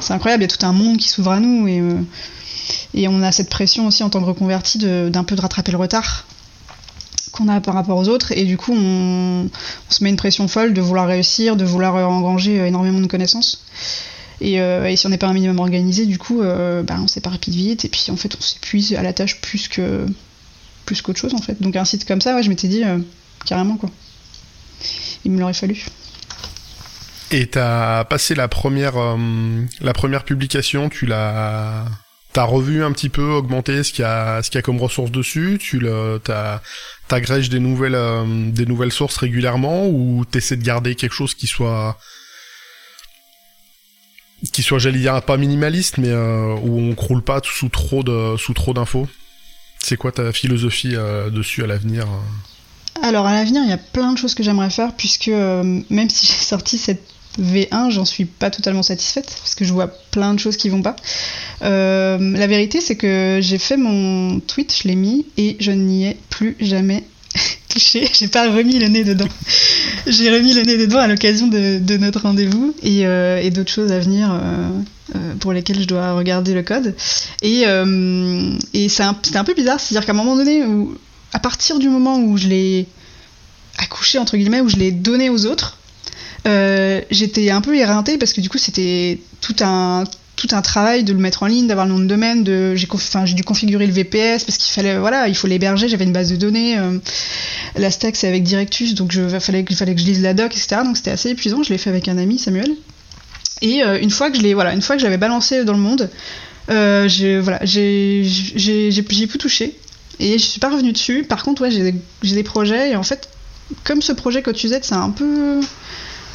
c'est 0.00 0.12
incroyable, 0.12 0.42
il 0.42 0.50
y 0.50 0.52
a 0.52 0.56
tout 0.56 0.64
un 0.66 0.72
monde 0.72 0.96
qui 0.96 1.08
s'ouvre 1.08 1.32
à 1.32 1.40
nous 1.40 1.68
et, 1.68 1.80
euh, 1.80 3.08
on 3.08 3.22
a 3.22 3.32
cette 3.32 3.48
pression 3.48 3.86
aussi 3.86 4.02
en 4.02 4.10
tant 4.10 4.20
que 4.20 4.26
reconverti 4.26 4.78
d'un 4.78 5.24
peu 5.24 5.36
de 5.36 5.40
rattraper 5.40 5.72
le 5.72 5.78
retard 5.78 6.26
qu'on 7.32 7.48
a 7.48 7.60
par 7.60 7.74
rapport 7.74 7.96
aux 7.96 8.08
autres 8.08 8.32
et 8.32 8.44
du 8.44 8.56
coup 8.56 8.74
on, 8.74 9.48
se 9.88 10.02
met 10.02 10.10
une 10.10 10.16
pression 10.16 10.48
folle 10.48 10.74
de 10.74 10.80
vouloir 10.80 11.06
réussir, 11.06 11.56
de 11.56 11.64
vouloir 11.64 11.94
engranger 12.10 12.56
énormément 12.66 13.00
de 13.00 13.06
connaissances. 13.06 13.64
Et, 14.40 14.58
si 14.96 15.06
on 15.06 15.10
n'est 15.10 15.18
pas 15.18 15.28
un 15.28 15.34
minimum 15.34 15.58
organisé, 15.58 16.06
du 16.06 16.18
coup, 16.18 16.40
bah, 16.40 16.96
on 16.98 17.06
s'éparpille 17.06 17.54
vite 17.54 17.84
et 17.84 17.88
puis 17.88 18.06
en 18.10 18.16
fait 18.16 18.34
on 18.36 18.40
s'épuise 18.40 18.94
à 18.94 19.02
la 19.02 19.12
tâche 19.12 19.40
plus 19.40 19.68
que 19.68 20.06
plus 20.86 21.02
qu'autre 21.02 21.20
chose 21.20 21.34
en 21.34 21.42
fait. 21.42 21.60
Donc 21.62 21.76
un 21.76 21.84
site 21.84 22.04
comme 22.04 22.20
ça, 22.20 22.34
ouais, 22.34 22.42
je 22.42 22.48
m'étais 22.48 22.68
dit 22.68 22.82
carrément 23.44 23.76
quoi. 23.76 23.90
Il 25.24 25.30
me 25.30 25.38
l'aurait 25.38 25.54
fallu. 25.54 25.86
Et 27.32 27.46
t'as 27.46 28.04
passé 28.04 28.34
la 28.34 28.48
première, 28.48 28.96
euh, 28.96 29.16
la 29.80 29.92
première 29.92 30.24
publication, 30.24 30.88
tu 30.88 31.06
l'as, 31.06 31.84
t'as 32.32 32.42
revu 32.42 32.82
un 32.82 32.90
petit 32.90 33.08
peu, 33.08 33.22
augmenté 33.22 33.84
ce 33.84 33.92
qu'il 33.92 34.02
y 34.02 34.04
a, 34.04 34.42
ce 34.42 34.50
qu'il 34.50 34.58
y 34.58 34.58
a 34.58 34.62
comme 34.62 34.80
ressources 34.80 35.12
dessus. 35.12 35.58
Tu 35.60 35.78
le, 35.78 36.20
t'agrèges 37.06 37.48
des 37.48 37.60
nouvelles, 37.60 37.94
euh, 37.94 38.50
des 38.50 38.66
nouvelles 38.66 38.90
sources 38.90 39.16
régulièrement 39.16 39.86
ou 39.86 40.24
t'essaies 40.24 40.56
de 40.56 40.64
garder 40.64 40.96
quelque 40.96 41.12
chose 41.12 41.34
qui 41.34 41.46
soit, 41.46 41.96
qui 44.52 44.64
soit, 44.64 44.80
j'allais 44.80 44.98
dire, 44.98 45.22
pas 45.22 45.36
minimaliste, 45.36 45.98
mais 45.98 46.10
euh, 46.10 46.56
où 46.62 46.80
on 46.80 46.96
croule 46.96 47.22
pas 47.22 47.40
sous 47.44 47.68
trop 47.68 48.02
de, 48.02 48.36
sous 48.38 48.54
trop 48.54 48.74
d'infos? 48.74 49.06
C'est 49.78 49.96
quoi 49.96 50.10
ta 50.10 50.32
philosophie 50.32 50.96
dessus 51.32 51.62
à 51.62 51.66
l'avenir 51.66 52.06
alors 53.02 53.24
à 53.24 53.32
l'avenir, 53.32 53.62
il 53.64 53.70
y 53.70 53.72
a 53.72 53.78
plein 53.78 54.12
de 54.12 54.18
choses 54.18 54.34
que 54.34 54.42
j'aimerais 54.42 54.68
faire 54.68 54.94
puisque 54.94 55.28
même 55.28 56.10
si 56.10 56.26
j'ai 56.26 56.32
sorti 56.44 56.76
cette 56.76 57.00
V1, 57.38 57.90
j'en 57.90 58.04
suis 58.04 58.24
pas 58.24 58.50
totalement 58.50 58.82
satisfaite 58.82 59.32
parce 59.38 59.54
que 59.54 59.64
je 59.64 59.72
vois 59.72 59.88
plein 60.10 60.34
de 60.34 60.38
choses 60.38 60.56
qui 60.56 60.68
vont 60.68 60.82
pas. 60.82 60.96
Euh, 61.62 62.18
la 62.36 62.46
vérité, 62.46 62.80
c'est 62.80 62.96
que 62.96 63.38
j'ai 63.40 63.58
fait 63.58 63.76
mon 63.76 64.40
tweet, 64.40 64.74
je 64.82 64.88
l'ai 64.88 64.96
mis 64.96 65.26
et 65.36 65.56
je 65.60 65.70
n'y 65.70 66.06
ai 66.06 66.16
plus 66.28 66.56
jamais 66.60 67.04
touché. 67.68 68.08
J'ai 68.12 68.28
pas 68.28 68.50
remis 68.50 68.78
le 68.78 68.88
nez 68.88 69.04
dedans. 69.04 69.28
j'ai 70.06 70.30
remis 70.30 70.54
le 70.54 70.62
nez 70.62 70.76
dedans 70.76 70.98
à 70.98 71.06
l'occasion 71.06 71.46
de, 71.46 71.96
notre 71.98 72.22
rendez-vous 72.22 72.74
et, 72.82 73.06
euh, 73.06 73.48
d'autres 73.50 73.72
choses 73.72 73.92
à 73.92 74.00
venir 74.00 74.30
euh, 74.32 75.34
pour 75.38 75.52
lesquelles 75.52 75.80
je 75.80 75.86
dois 75.86 76.12
regarder 76.14 76.52
le 76.52 76.62
code. 76.62 76.96
Et, 77.42 77.62
et 77.62 78.88
c'est 78.88 79.02
un, 79.02 79.16
un, 79.34 79.44
peu 79.44 79.54
bizarre, 79.54 79.78
c'est-à-dire 79.78 80.04
qu'à 80.06 80.12
un 80.12 80.16
moment 80.16 80.36
donné, 80.36 80.64
où, 80.64 80.96
à 81.32 81.38
partir 81.38 81.78
du 81.78 81.88
moment 81.88 82.18
où 82.18 82.36
je 82.36 82.48
l'ai 82.48 82.86
accouché, 83.78 84.18
entre 84.18 84.36
guillemets, 84.36 84.60
où 84.60 84.68
je 84.68 84.76
l'ai 84.76 84.90
donné 84.90 85.30
aux 85.30 85.46
autres, 85.46 85.78
euh, 86.46 87.00
j'étais 87.10 87.50
un 87.50 87.60
peu 87.60 87.76
éreintée 87.76 88.18
parce 88.18 88.32
que 88.32 88.40
du 88.40 88.48
coup 88.48 88.58
c'était 88.58 89.18
tout 89.40 89.56
un 89.60 90.04
tout 90.36 90.48
un 90.52 90.62
travail 90.62 91.04
de 91.04 91.12
le 91.12 91.18
mettre 91.18 91.42
en 91.42 91.46
ligne, 91.46 91.66
d'avoir 91.66 91.84
le 91.84 91.92
nom 91.92 91.98
de 91.98 92.06
domaine, 92.06 92.46
j'ai 92.74 93.34
dû 93.34 93.44
configurer 93.44 93.86
le 93.86 93.92
VPS 93.92 94.44
parce 94.44 94.56
qu'il 94.56 94.72
fallait 94.72 94.98
voilà, 94.98 95.28
il 95.28 95.34
faut 95.34 95.46
l'héberger, 95.46 95.86
j'avais 95.86 96.04
une 96.04 96.14
base 96.14 96.30
de 96.30 96.36
données, 96.36 96.78
euh, 96.78 96.96
la 97.76 97.90
stack 97.90 98.16
c'est 98.16 98.26
avec 98.26 98.42
Directus 98.42 98.94
donc 98.94 99.14
il 99.14 99.40
fallait 99.40 99.64
que 99.64 99.74
je 99.74 99.84
lise 99.84 100.22
la 100.22 100.32
doc 100.32 100.56
etc. 100.56 100.80
Donc 100.82 100.96
c'était 100.96 101.10
assez 101.10 101.30
épuisant, 101.30 101.62
je 101.62 101.68
l'ai 101.70 101.78
fait 101.78 101.90
avec 101.90 102.08
un 102.08 102.16
ami 102.16 102.38
Samuel. 102.38 102.70
Et 103.60 103.84
euh, 103.84 104.00
une 104.00 104.10
fois 104.10 104.30
que 104.30 104.38
je 104.38 104.42
l'ai 104.42 104.54
voilà, 104.54 104.72
une 104.72 104.80
fois 104.80 104.96
que 104.96 105.00
je 105.00 105.06
l'avais 105.06 105.18
balancé 105.18 105.64
dans 105.64 105.74
le 105.74 105.78
monde, 105.78 106.08
j'ai 106.68 107.38
voilà, 107.38 107.58
j'ai 107.62 108.22
j'ai 108.24 109.02
pu 109.02 109.28
toucher 109.38 109.76
et 110.20 110.38
je 110.38 110.44
suis 110.44 110.60
pas 110.60 110.70
revenue 110.70 110.92
dessus. 110.92 111.24
Par 111.24 111.42
contre 111.42 111.62
ouais, 111.62 111.70
j'ai 111.70 111.92
des, 112.34 112.42
projets 112.42 112.92
et 112.92 112.96
en 112.96 113.02
fait 113.02 113.28
comme 113.84 114.00
ce 114.00 114.12
projet 114.12 114.42
Code 114.42 114.56
Z 114.56 114.78
c'est 114.82 114.94
un 114.94 115.10
peu 115.10 115.60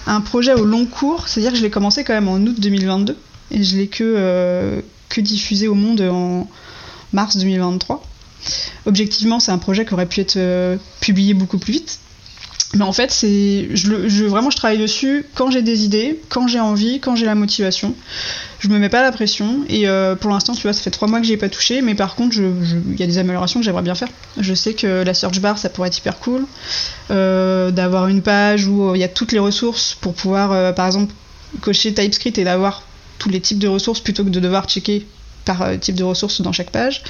un 0.08 0.22
projet 0.22 0.54
au 0.54 0.66
long 0.66 0.86
cours, 0.86 1.28
c'est-à-dire 1.28 1.52
que 1.52 1.58
je 1.58 1.64
l'ai 1.64 1.70
commencé 1.70 2.04
quand 2.04 2.14
même 2.14 2.28
en 2.28 2.38
août 2.38 2.60
2022 2.60 3.18
et 3.52 3.64
je 3.64 3.78
l'ai 3.78 3.88
que, 3.88 4.04
euh, 4.04 4.82
que 5.10 5.22
diffusé 5.22 5.68
au 5.68 5.76
monde 5.76 6.02
en 6.02 6.48
mars 7.14 7.38
2023. 7.38 8.04
Objectivement, 8.86 9.40
c'est 9.40 9.52
un 9.52 9.58
projet 9.58 9.86
qui 9.86 9.94
aurait 9.94 10.06
pu 10.06 10.22
être 10.22 10.38
euh, 10.38 10.78
publié 11.02 11.34
beaucoup 11.34 11.58
plus 11.58 11.74
vite. 11.74 12.00
Mais 12.76 12.84
en 12.84 12.92
fait, 12.92 13.10
c'est 13.10 13.70
je, 13.74 14.08
je, 14.08 14.26
vraiment 14.26 14.50
je 14.50 14.58
travaille 14.58 14.78
dessus 14.78 15.26
quand 15.34 15.50
j'ai 15.50 15.62
des 15.62 15.86
idées, 15.86 16.20
quand 16.30 16.48
j'ai 16.48 16.60
envie, 16.60 17.00
quand 17.00 17.16
j'ai 17.16 17.26
la 17.26 17.36
motivation. 17.36 17.96
Je 18.60 18.68
me 18.68 18.80
mets 18.80 18.90
pas 18.90 19.02
la 19.02 19.12
pression 19.12 19.60
et 19.70 19.88
euh, 19.88 20.16
pour 20.16 20.32
l'instant 20.32 20.54
tu 20.54 20.64
vois 20.64 20.74
ça 20.74 20.82
fait 20.82 20.90
trois 20.90 21.08
mois 21.08 21.20
que 21.20 21.28
j'ai 21.28 21.38
pas 21.38 21.50
touché 21.50 21.82
mais 21.82 21.94
par 21.94 22.16
contre 22.16 22.38
il 22.38 23.00
y 23.00 23.04
a 23.04 23.06
des 23.06 23.18
améliorations 23.18 23.60
que 23.60 23.66
j'aimerais 23.66 23.84
bien 23.84 23.96
faire. 23.96 24.08
Je 24.40 24.54
sais 24.54 24.74
que 24.74 25.04
la 25.04 25.14
search 25.14 25.40
bar 25.40 25.58
ça 25.58 25.70
pourrait 25.70 25.88
être 25.90 25.98
hyper 25.98 26.20
cool 26.20 26.46
euh, 27.12 27.72
d'avoir 27.72 28.08
une 28.08 28.22
page 28.22 28.66
où 28.68 28.96
il 28.96 29.00
y 29.00 29.04
a 29.04 29.08
toutes 29.08 29.32
les 29.32 29.40
ressources 29.40 29.96
pour 30.02 30.14
pouvoir 30.14 30.52
euh, 30.52 30.72
par 30.72 30.88
exemple 30.88 31.14
cocher 31.62 31.94
TypeScript 31.94 32.38
et 32.38 32.44
d'avoir 32.44 32.84
tous 33.20 33.30
les 33.30 33.40
types 33.40 33.60
de 33.60 33.68
ressources 33.68 34.00
plutôt 34.00 34.24
que 34.24 34.30
de 34.30 34.40
devoir 34.40 34.66
checker 34.66 35.06
par 35.46 35.80
type 35.80 35.96
de 35.96 36.04
ressources 36.04 36.42
dans 36.42 36.52
chaque 36.52 36.72
page. 36.72 37.04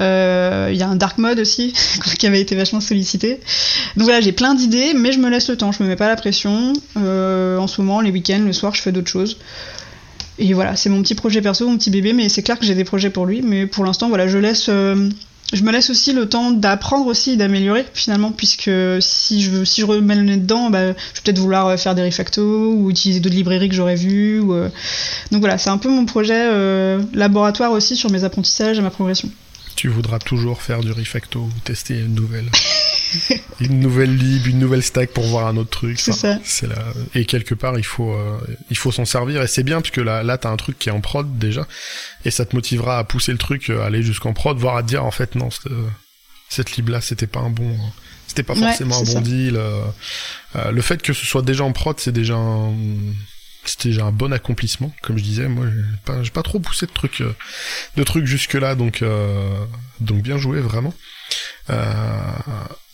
Il 0.00 0.76
y 0.76 0.82
a 0.82 0.88
un 0.88 0.96
dark 0.96 1.18
mode 1.18 1.38
aussi 1.38 1.72
qui 2.18 2.26
avait 2.26 2.40
été 2.40 2.54
vachement 2.54 2.80
sollicité. 2.80 3.40
Donc 3.96 4.04
voilà, 4.04 4.20
j'ai 4.20 4.32
plein 4.32 4.54
d'idées, 4.54 4.92
mais 4.94 5.12
je 5.12 5.18
me 5.18 5.30
laisse 5.30 5.48
le 5.48 5.56
temps, 5.56 5.72
je 5.72 5.82
me 5.82 5.88
mets 5.88 5.96
pas 5.96 6.08
la 6.08 6.16
pression. 6.16 6.72
en 6.96 7.66
ce 7.66 7.80
moment, 7.80 8.00
les 8.00 8.10
week-ends, 8.10 8.42
le 8.44 8.52
soir, 8.52 8.74
je 8.74 8.82
fais 8.82 8.92
d'autres 8.92 9.10
choses. 9.10 9.38
Et 10.38 10.52
voilà, 10.52 10.76
c'est 10.76 10.90
mon 10.90 11.02
petit 11.02 11.14
projet 11.14 11.40
perso, 11.40 11.66
mon 11.68 11.78
petit 11.78 11.90
bébé, 11.90 12.12
mais 12.12 12.28
c'est 12.28 12.42
clair 12.42 12.58
que 12.58 12.66
j'ai 12.66 12.74
des 12.74 12.84
projets 12.84 13.10
pour 13.10 13.26
lui. 13.26 13.40
Mais 13.42 13.66
pour 13.66 13.84
l'instant, 13.84 14.08
voilà, 14.08 14.28
je 14.28 14.38
laisse, 14.38 14.66
euh, 14.68 15.08
je 15.52 15.62
me 15.62 15.70
laisse 15.70 15.90
aussi 15.90 16.12
le 16.12 16.28
temps 16.28 16.50
d'apprendre 16.50 17.06
aussi 17.06 17.32
et 17.32 17.36
d'améliorer 17.36 17.86
finalement, 17.94 18.32
puisque 18.32 18.70
si 19.00 19.42
je 19.42 19.64
si 19.64 19.80
je 19.80 19.86
remets 19.86 20.16
le 20.16 20.22
nez 20.22 20.36
dedans, 20.36 20.70
bah, 20.70 20.80
je 20.80 20.88
vais 20.88 20.94
peut-être 21.24 21.38
vouloir 21.38 21.68
euh, 21.68 21.76
faire 21.76 21.94
des 21.94 22.02
refactos 22.02 22.72
ou 22.72 22.90
utiliser 22.90 23.20
d'autres 23.20 23.36
librairies 23.36 23.68
que 23.68 23.74
j'aurais 23.74 23.94
vues. 23.94 24.42
Euh. 24.50 24.68
Donc 25.30 25.40
voilà, 25.40 25.58
c'est 25.58 25.70
un 25.70 25.78
peu 25.78 25.88
mon 25.88 26.04
projet 26.04 26.48
laboratoire 27.14 27.72
aussi 27.72 27.96
sur 27.96 28.10
mes 28.10 28.24
apprentissages 28.24 28.78
et 28.78 28.82
ma 28.82 28.90
progression. 28.90 29.30
Tu 29.76 29.88
voudras 29.88 30.18
toujours 30.18 30.62
faire 30.62 30.80
du 30.80 30.90
refacto 30.90 31.40
ou 31.40 31.50
tester 31.64 31.98
une 31.98 32.14
nouvelle. 32.14 32.50
une 33.60 33.80
nouvelle 33.80 34.14
lib, 34.14 34.46
une 34.46 34.58
nouvelle 34.58 34.82
stack 34.82 35.10
pour 35.10 35.24
voir 35.24 35.46
un 35.46 35.56
autre 35.56 35.70
truc. 35.70 35.98
C'est 35.98 36.12
ça. 36.12 36.38
C'est 36.44 36.66
là. 36.66 36.76
Et 37.14 37.24
quelque 37.24 37.54
part, 37.54 37.78
il 37.78 37.84
faut, 37.84 38.12
euh, 38.12 38.38
il 38.70 38.76
faut 38.76 38.92
s'en 38.92 39.04
servir. 39.04 39.42
Et 39.42 39.46
c'est 39.46 39.62
bien 39.62 39.80
puisque 39.80 39.98
là, 39.98 40.22
là, 40.22 40.38
t'as 40.38 40.50
un 40.50 40.56
truc 40.56 40.78
qui 40.78 40.88
est 40.88 40.92
en 40.92 41.00
prod 41.00 41.38
déjà, 41.38 41.66
et 42.24 42.30
ça 42.30 42.44
te 42.44 42.54
motivera 42.54 42.98
à 42.98 43.04
pousser 43.04 43.32
le 43.32 43.38
truc, 43.38 43.70
à 43.70 43.84
aller 43.84 44.02
jusqu'en 44.02 44.32
prod, 44.32 44.56
voire 44.58 44.76
à 44.76 44.82
te 44.82 44.88
dire 44.88 45.04
en 45.04 45.10
fait 45.10 45.34
non, 45.34 45.48
euh, 45.70 45.86
cette 46.48 46.76
lib 46.76 46.88
là, 46.88 47.00
c'était 47.00 47.26
pas 47.26 47.40
un 47.40 47.50
bon, 47.50 47.76
c'était 48.26 48.42
pas 48.42 48.54
forcément 48.54 48.98
un 48.98 49.04
bon 49.04 49.20
deal. 49.20 49.56
Euh, 49.56 50.70
le 50.70 50.82
fait 50.82 51.02
que 51.02 51.12
ce 51.12 51.26
soit 51.26 51.42
déjà 51.42 51.64
en 51.64 51.72
prod, 51.72 51.98
c'est 51.98 52.12
déjà 52.12 52.34
un 52.34 52.72
c'était 53.64 53.88
déjà 53.88 54.04
un 54.04 54.12
bon 54.12 54.32
accomplissement 54.32 54.94
comme 55.02 55.18
je 55.18 55.24
disais 55.24 55.48
moi 55.48 55.66
j'ai 55.66 55.82
pas, 56.04 56.22
pas 56.32 56.42
trop 56.44 56.60
poussé 56.60 56.86
de 56.86 56.92
trucs 56.92 57.20
de 57.96 58.02
trucs 58.04 58.24
jusque 58.24 58.52
là 58.52 58.76
donc 58.76 59.02
donc 59.98 60.22
bien 60.22 60.38
joué 60.38 60.60
vraiment 60.60 60.94
euh, 61.70 62.32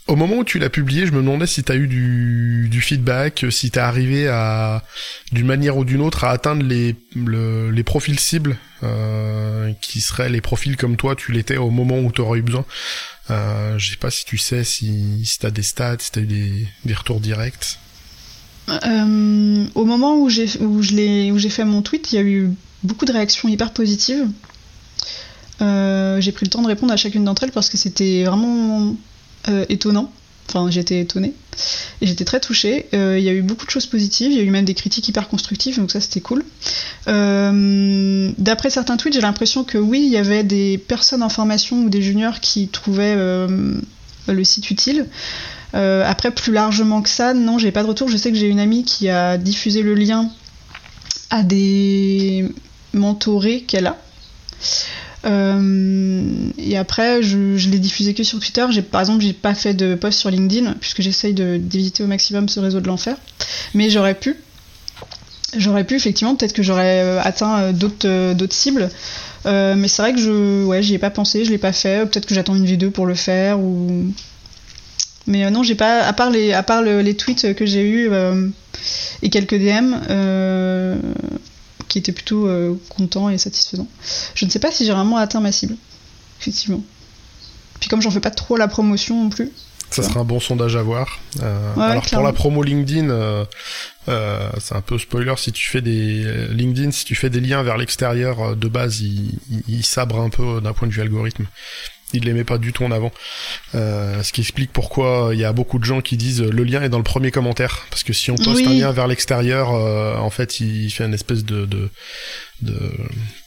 au 0.08 0.16
moment 0.16 0.36
où 0.36 0.44
tu 0.44 0.58
l'as 0.58 0.70
publié, 0.70 1.06
je 1.06 1.12
me 1.12 1.18
demandais 1.18 1.46
si 1.46 1.62
tu 1.62 1.70
as 1.70 1.76
eu 1.76 1.86
du, 1.86 2.80
feedback, 2.80 3.46
si 3.50 3.70
tu 3.70 3.78
es 3.78 3.82
arrivé 3.82 4.28
à, 4.28 4.82
d'une 5.30 5.46
manière 5.46 5.76
ou 5.76 5.84
d'une 5.84 6.00
autre, 6.00 6.24
à 6.24 6.30
atteindre 6.30 6.64
les, 6.64 6.96
les 7.14 7.82
profils 7.84 8.18
cibles, 8.18 8.56
euh, 8.82 9.72
qui 9.80 10.00
seraient 10.00 10.28
les 10.28 10.40
profils 10.40 10.76
comme 10.76 10.96
toi, 10.96 11.14
tu 11.14 11.32
l'étais 11.32 11.56
au 11.56 11.70
moment 11.70 12.00
où 12.00 12.10
tu 12.10 12.20
aurais 12.20 12.40
eu 12.40 12.42
besoin. 12.42 12.64
Euh, 13.30 13.78
je 13.78 13.90
sais 13.90 13.96
pas 13.96 14.10
si 14.10 14.24
tu 14.24 14.38
sais 14.38 14.64
si, 14.64 15.24
si 15.24 15.38
tu 15.38 15.46
as 15.46 15.50
des 15.50 15.62
stats, 15.62 15.98
si 16.00 16.10
tu 16.10 16.18
as 16.18 16.22
eu 16.22 16.26
des, 16.26 16.66
des 16.84 16.94
retours 16.94 17.20
directs. 17.20 17.78
Euh, 18.68 19.66
au 19.74 19.84
moment 19.84 20.16
où 20.16 20.28
j'ai, 20.28 20.46
où, 20.60 20.82
je 20.82 21.30
où 21.30 21.38
j'ai 21.38 21.50
fait 21.50 21.64
mon 21.64 21.82
tweet, 21.82 22.12
il 22.12 22.16
y 22.16 22.18
a 22.18 22.22
eu 22.22 22.50
beaucoup 22.82 23.04
de 23.04 23.12
réactions 23.12 23.48
hyper 23.48 23.72
positives. 23.72 24.28
Euh, 25.60 26.20
j'ai 26.20 26.32
pris 26.32 26.46
le 26.46 26.50
temps 26.50 26.62
de 26.62 26.66
répondre 26.66 26.92
à 26.92 26.96
chacune 26.96 27.24
d'entre 27.24 27.44
elles 27.44 27.52
parce 27.52 27.68
que 27.68 27.76
c'était 27.76 28.24
vraiment 28.24 28.96
étonnant. 29.68 30.12
Enfin, 30.48 30.70
j'étais 30.70 31.00
étonnée. 31.00 31.34
Et 32.00 32.06
j'étais 32.06 32.24
très 32.24 32.40
touchée. 32.40 32.86
Euh, 32.94 33.18
il 33.18 33.24
y 33.24 33.28
a 33.28 33.32
eu 33.32 33.42
beaucoup 33.42 33.64
de 33.64 33.70
choses 33.70 33.86
positives. 33.86 34.30
Il 34.32 34.36
y 34.36 34.40
a 34.40 34.42
eu 34.42 34.50
même 34.50 34.64
des 34.64 34.74
critiques 34.74 35.08
hyper 35.08 35.28
constructives, 35.28 35.78
donc 35.78 35.90
ça 35.90 36.00
c'était 36.00 36.20
cool. 36.20 36.44
Euh, 37.08 38.30
d'après 38.38 38.70
certains 38.70 38.96
tweets, 38.96 39.14
j'ai 39.14 39.20
l'impression 39.20 39.64
que 39.64 39.78
oui, 39.78 40.02
il 40.04 40.10
y 40.10 40.16
avait 40.16 40.44
des 40.44 40.78
personnes 40.78 41.22
en 41.22 41.28
formation 41.28 41.84
ou 41.84 41.88
des 41.88 42.02
juniors 42.02 42.40
qui 42.40 42.68
trouvaient 42.68 43.16
le 43.16 44.44
site 44.44 44.70
utile. 44.70 45.06
après, 45.72 46.30
plus 46.30 46.52
largement 46.52 47.02
que 47.02 47.08
ça, 47.08 47.34
non, 47.34 47.58
j'ai 47.58 47.72
pas 47.72 47.82
de 47.82 47.88
retour. 47.88 48.08
Je 48.08 48.16
sais 48.16 48.30
que 48.30 48.36
j'ai 48.36 48.48
une 48.48 48.60
amie 48.60 48.84
qui 48.84 49.08
a 49.08 49.38
diffusé 49.38 49.82
le 49.82 49.94
lien 49.94 50.30
à 51.30 51.42
des 51.42 52.46
mentorés 52.92 53.62
qu'elle 53.62 53.86
a. 53.86 53.96
Euh, 55.24 56.50
et 56.58 56.76
après, 56.76 57.22
je, 57.22 57.68
l'ai 57.68 57.78
diffusé 57.78 58.14
que 58.14 58.22
sur 58.22 58.40
Twitter. 58.40 58.66
Par 58.90 59.00
exemple, 59.00 59.22
j'ai 59.22 59.32
pas 59.32 59.54
fait 59.54 59.74
de 59.74 59.94
post 59.94 60.18
sur 60.18 60.30
LinkedIn 60.30 60.74
puisque 60.80 61.02
j'essaye 61.02 61.34
de 61.34 61.58
d'éviter 61.58 62.02
au 62.02 62.06
maximum 62.06 62.48
ce 62.48 62.60
réseau 62.60 62.80
de 62.80 62.86
l'enfer. 62.86 63.16
Mais 63.74 63.90
j'aurais 63.90 64.14
pu. 64.14 64.36
J'aurais 65.56 65.84
pu 65.84 65.96
effectivement, 65.96 66.34
peut-être 66.34 66.54
que 66.54 66.62
j'aurais 66.62 67.02
euh, 67.02 67.20
atteint 67.22 67.72
euh, 67.72 67.72
d'autres 67.72 68.54
cibles. 68.54 68.88
mais 69.44 69.88
c'est 69.88 70.02
vrai 70.02 70.14
que 70.14 70.20
je, 70.20 70.64
ouais, 70.64 70.82
j'y 70.82 70.94
ai 70.94 70.98
pas 70.98 71.10
pensé, 71.10 71.44
je 71.44 71.50
l'ai 71.50 71.58
pas 71.58 71.72
fait. 71.72 72.08
Peut-être 72.10 72.26
que 72.26 72.34
j'attends 72.34 72.56
une 72.56 72.64
vidéo 72.64 72.90
pour 72.90 73.06
le 73.06 73.14
faire. 73.14 73.58
Mais 75.26 75.48
non, 75.50 75.62
j'ai 75.62 75.76
pas, 75.76 76.02
à 76.02 76.12
part 76.12 76.30
les, 76.30 76.52
à 76.52 76.62
part 76.62 76.82
les 76.82 77.14
tweets 77.14 77.54
que 77.54 77.66
j'ai 77.66 77.88
eu 77.88 78.10
et 79.22 79.30
quelques 79.30 79.54
DM, 79.54 79.94
qui 81.92 81.98
était 81.98 82.12
plutôt 82.12 82.48
euh, 82.48 82.74
content 82.88 83.28
et 83.28 83.36
satisfaisant. 83.36 83.86
Je 84.34 84.46
ne 84.46 84.50
sais 84.50 84.58
pas 84.58 84.72
si 84.72 84.86
j'ai 84.86 84.92
vraiment 84.92 85.18
atteint 85.18 85.40
ma 85.40 85.52
cible, 85.52 85.76
effectivement. 86.40 86.82
Puis 87.80 87.90
comme 87.90 88.00
j'en 88.00 88.10
fais 88.10 88.20
pas 88.20 88.30
trop 88.30 88.56
la 88.56 88.66
promotion 88.66 89.24
non 89.24 89.28
plus. 89.28 89.50
Ça 89.90 90.02
sera 90.02 90.20
un 90.20 90.24
bon 90.24 90.40
sondage 90.40 90.74
à 90.74 90.82
voir. 90.82 91.18
alors 91.78 92.02
pour 92.10 92.22
la 92.22 92.32
promo 92.32 92.62
LinkedIn, 92.62 93.44
c'est 94.06 94.74
un 94.74 94.80
peu 94.80 94.96
spoiler 94.98 95.34
si 95.36 95.52
tu 95.52 95.68
fais 95.68 95.82
des 95.82 96.48
LinkedIn, 96.48 96.92
si 96.92 97.04
tu 97.04 97.14
fais 97.14 97.28
des 97.28 97.40
liens 97.40 97.62
vers 97.62 97.76
l'extérieur 97.76 98.56
de 98.56 98.68
base, 98.68 99.02
il, 99.02 99.38
il 99.68 99.84
sabre 99.84 100.18
un 100.18 100.30
peu 100.30 100.62
d'un 100.62 100.72
point 100.72 100.88
de 100.88 100.94
vue 100.94 101.02
algorithme 101.02 101.44
il 102.12 102.24
les 102.24 102.32
met 102.32 102.44
pas 102.44 102.58
du 102.58 102.72
tout 102.72 102.84
en 102.84 102.90
avant. 102.90 103.12
Euh, 103.74 104.22
ce 104.22 104.32
qui 104.32 104.40
explique 104.40 104.72
pourquoi 104.72 105.30
il 105.32 105.40
y 105.40 105.44
a 105.44 105.52
beaucoup 105.52 105.78
de 105.78 105.84
gens 105.84 106.00
qui 106.00 106.16
disent 106.16 106.42
le 106.42 106.64
lien 106.64 106.82
est 106.82 106.88
dans 106.88 106.98
le 106.98 107.04
premier 107.04 107.30
commentaire 107.30 107.86
parce 107.90 108.02
que 108.02 108.12
si 108.12 108.30
on 108.30 108.36
poste 108.36 108.66
un 108.66 108.72
lien 108.72 108.92
vers 108.92 109.06
l'extérieur, 109.06 109.72
euh, 109.74 110.16
en 110.16 110.30
fait, 110.30 110.60
il 110.60 110.90
fait 110.90 111.04
une 111.04 111.14
espèce 111.14 111.44
de, 111.44 111.66
de 111.66 111.90
de 112.62 112.76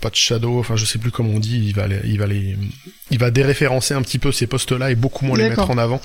pas 0.02 0.10
de 0.10 0.16
shadow, 0.16 0.60
enfin 0.60 0.76
je 0.76 0.86
sais 0.86 1.00
plus 1.00 1.12
comment 1.12 1.32
on 1.32 1.40
dit, 1.40 1.62
il 1.68 1.74
va 1.74 1.88
il 2.04 2.18
va 2.20 2.28
les, 2.28 2.58
il 3.12 3.18
va 3.20 3.32
déréférencer 3.32 3.94
un 3.94 4.02
petit 4.02 4.20
peu 4.20 4.32
ces 4.32 4.48
postes-là 4.48 4.92
et 4.92 4.96
beaucoup 4.96 5.26
moins 5.26 5.38
les 5.38 5.50
mettre 5.50 5.70
en 5.70 5.78
avant. 5.78 6.02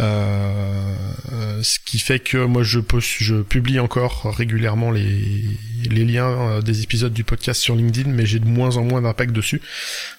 Euh, 0.00 0.94
euh, 1.32 1.62
ce 1.62 1.78
qui 1.84 1.98
fait 1.98 2.18
que 2.18 2.38
moi 2.38 2.62
je 2.62 2.80
je 3.18 3.36
publie 3.42 3.78
encore 3.78 4.34
régulièrement 4.36 4.90
les 4.90 5.44
les 5.90 6.04
liens 6.04 6.28
euh, 6.28 6.62
des 6.62 6.82
épisodes 6.82 7.12
du 7.12 7.24
podcast 7.24 7.60
sur 7.60 7.74
LinkedIn, 7.76 8.10
mais 8.10 8.26
j'ai 8.26 8.38
de 8.38 8.46
moins 8.46 8.76
en 8.76 8.84
moins 8.84 9.02
d'impact 9.02 9.32
dessus, 9.32 9.60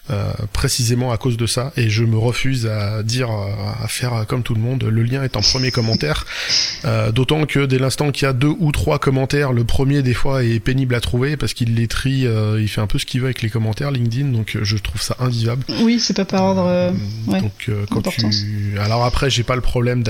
euh, 0.09 0.31
précisément 0.53 1.11
à 1.11 1.17
cause 1.17 1.37
de 1.37 1.45
ça, 1.45 1.73
et 1.77 1.89
je 1.89 2.03
me 2.03 2.17
refuse 2.17 2.67
à 2.67 3.03
dire 3.03 3.29
à 3.29 3.87
faire 3.87 4.25
comme 4.27 4.43
tout 4.43 4.53
le 4.53 4.61
monde. 4.61 4.83
Le 4.83 5.03
lien 5.03 5.23
est 5.23 5.35
en 5.37 5.41
premier 5.41 5.71
commentaire, 5.71 6.25
euh, 6.85 7.11
d'autant 7.11 7.45
que 7.45 7.65
dès 7.65 7.79
l'instant 7.79 8.11
qu'il 8.11 8.25
y 8.25 8.29
a 8.29 8.33
deux 8.33 8.53
ou 8.59 8.71
trois 8.71 8.99
commentaires, 8.99 9.51
le 9.53 9.63
premier 9.63 10.01
des 10.01 10.13
fois 10.13 10.43
est 10.43 10.59
pénible 10.59 10.95
à 10.95 11.01
trouver 11.01 11.37
parce 11.37 11.53
qu'il 11.53 11.75
les 11.75 11.87
trie 11.87 12.25
euh, 12.29 12.61
il 12.61 12.67
fait 12.67 12.81
un 12.81 12.87
peu 12.87 12.99
ce 12.99 13.05
qu'il 13.05 13.21
veut 13.21 13.27
avec 13.27 13.41
les 13.41 13.49
commentaires 13.49 13.91
LinkedIn, 13.91 14.29
donc 14.29 14.55
euh, 14.55 14.63
je 14.63 14.77
trouve 14.77 15.01
ça 15.01 15.15
invivable. 15.19 15.63
Oui, 15.81 15.99
c'est 15.99 16.15
pas 16.15 16.25
par 16.25 16.43
ordre. 16.43 16.65
Euh, 16.65 16.91
donc 17.27 17.69
quand 17.89 18.01
tu, 18.01 18.77
alors 18.79 19.03
après 19.03 19.29
j'ai 19.29 19.43
pas 19.43 19.55
le 19.55 19.61
problème, 19.61 20.03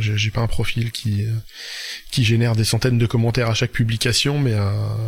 j'ai 0.00 0.30
pas 0.30 0.40
un 0.40 0.46
profil 0.46 0.90
qui 0.90 1.24
qui 2.10 2.24
génère 2.24 2.56
des 2.56 2.64
centaines 2.64 2.98
de 2.98 3.06
commentaires 3.06 3.50
à 3.50 3.54
chaque 3.54 3.72
publication, 3.72 4.38
mais 4.38 4.54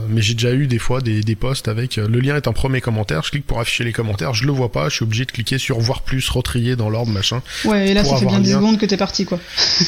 mais 0.08 0.22
j'ai 0.22 0.34
déjà 0.34 0.52
eu 0.52 0.66
des 0.66 0.78
fois 0.78 1.00
des 1.00 1.22
des 1.22 1.36
posts 1.36 1.68
avec 1.68 1.96
le 1.96 2.20
lien 2.20 2.36
est 2.36 2.48
en 2.48 2.52
premier 2.52 2.80
commentaire, 2.80 3.22
je 3.24 3.30
clique 3.30 3.46
pour 3.46 3.60
afficher 3.60 3.84
les 3.84 3.92
commentaires, 3.92 4.34
je 4.34 4.44
le 4.44 4.52
vois 4.52 4.70
pas, 4.70 4.88
je 4.88 4.96
suis 4.96 5.02
obligé 5.04 5.24
de 5.24 5.32
cliquer 5.32 5.58
sur 5.58 5.78
voir 5.78 6.02
plus, 6.02 6.28
retrier 6.28 6.76
dans 6.76 6.90
l'ordre 6.90 7.12
machin. 7.12 7.42
Ouais, 7.64 7.90
et 7.90 7.94
là 7.94 8.04
ça 8.04 8.16
fait 8.16 8.26
bien 8.26 8.40
10 8.40 8.52
secondes 8.52 8.78
que 8.78 8.86
t'es 8.86 8.96
parti 8.96 9.24
quoi. 9.24 9.38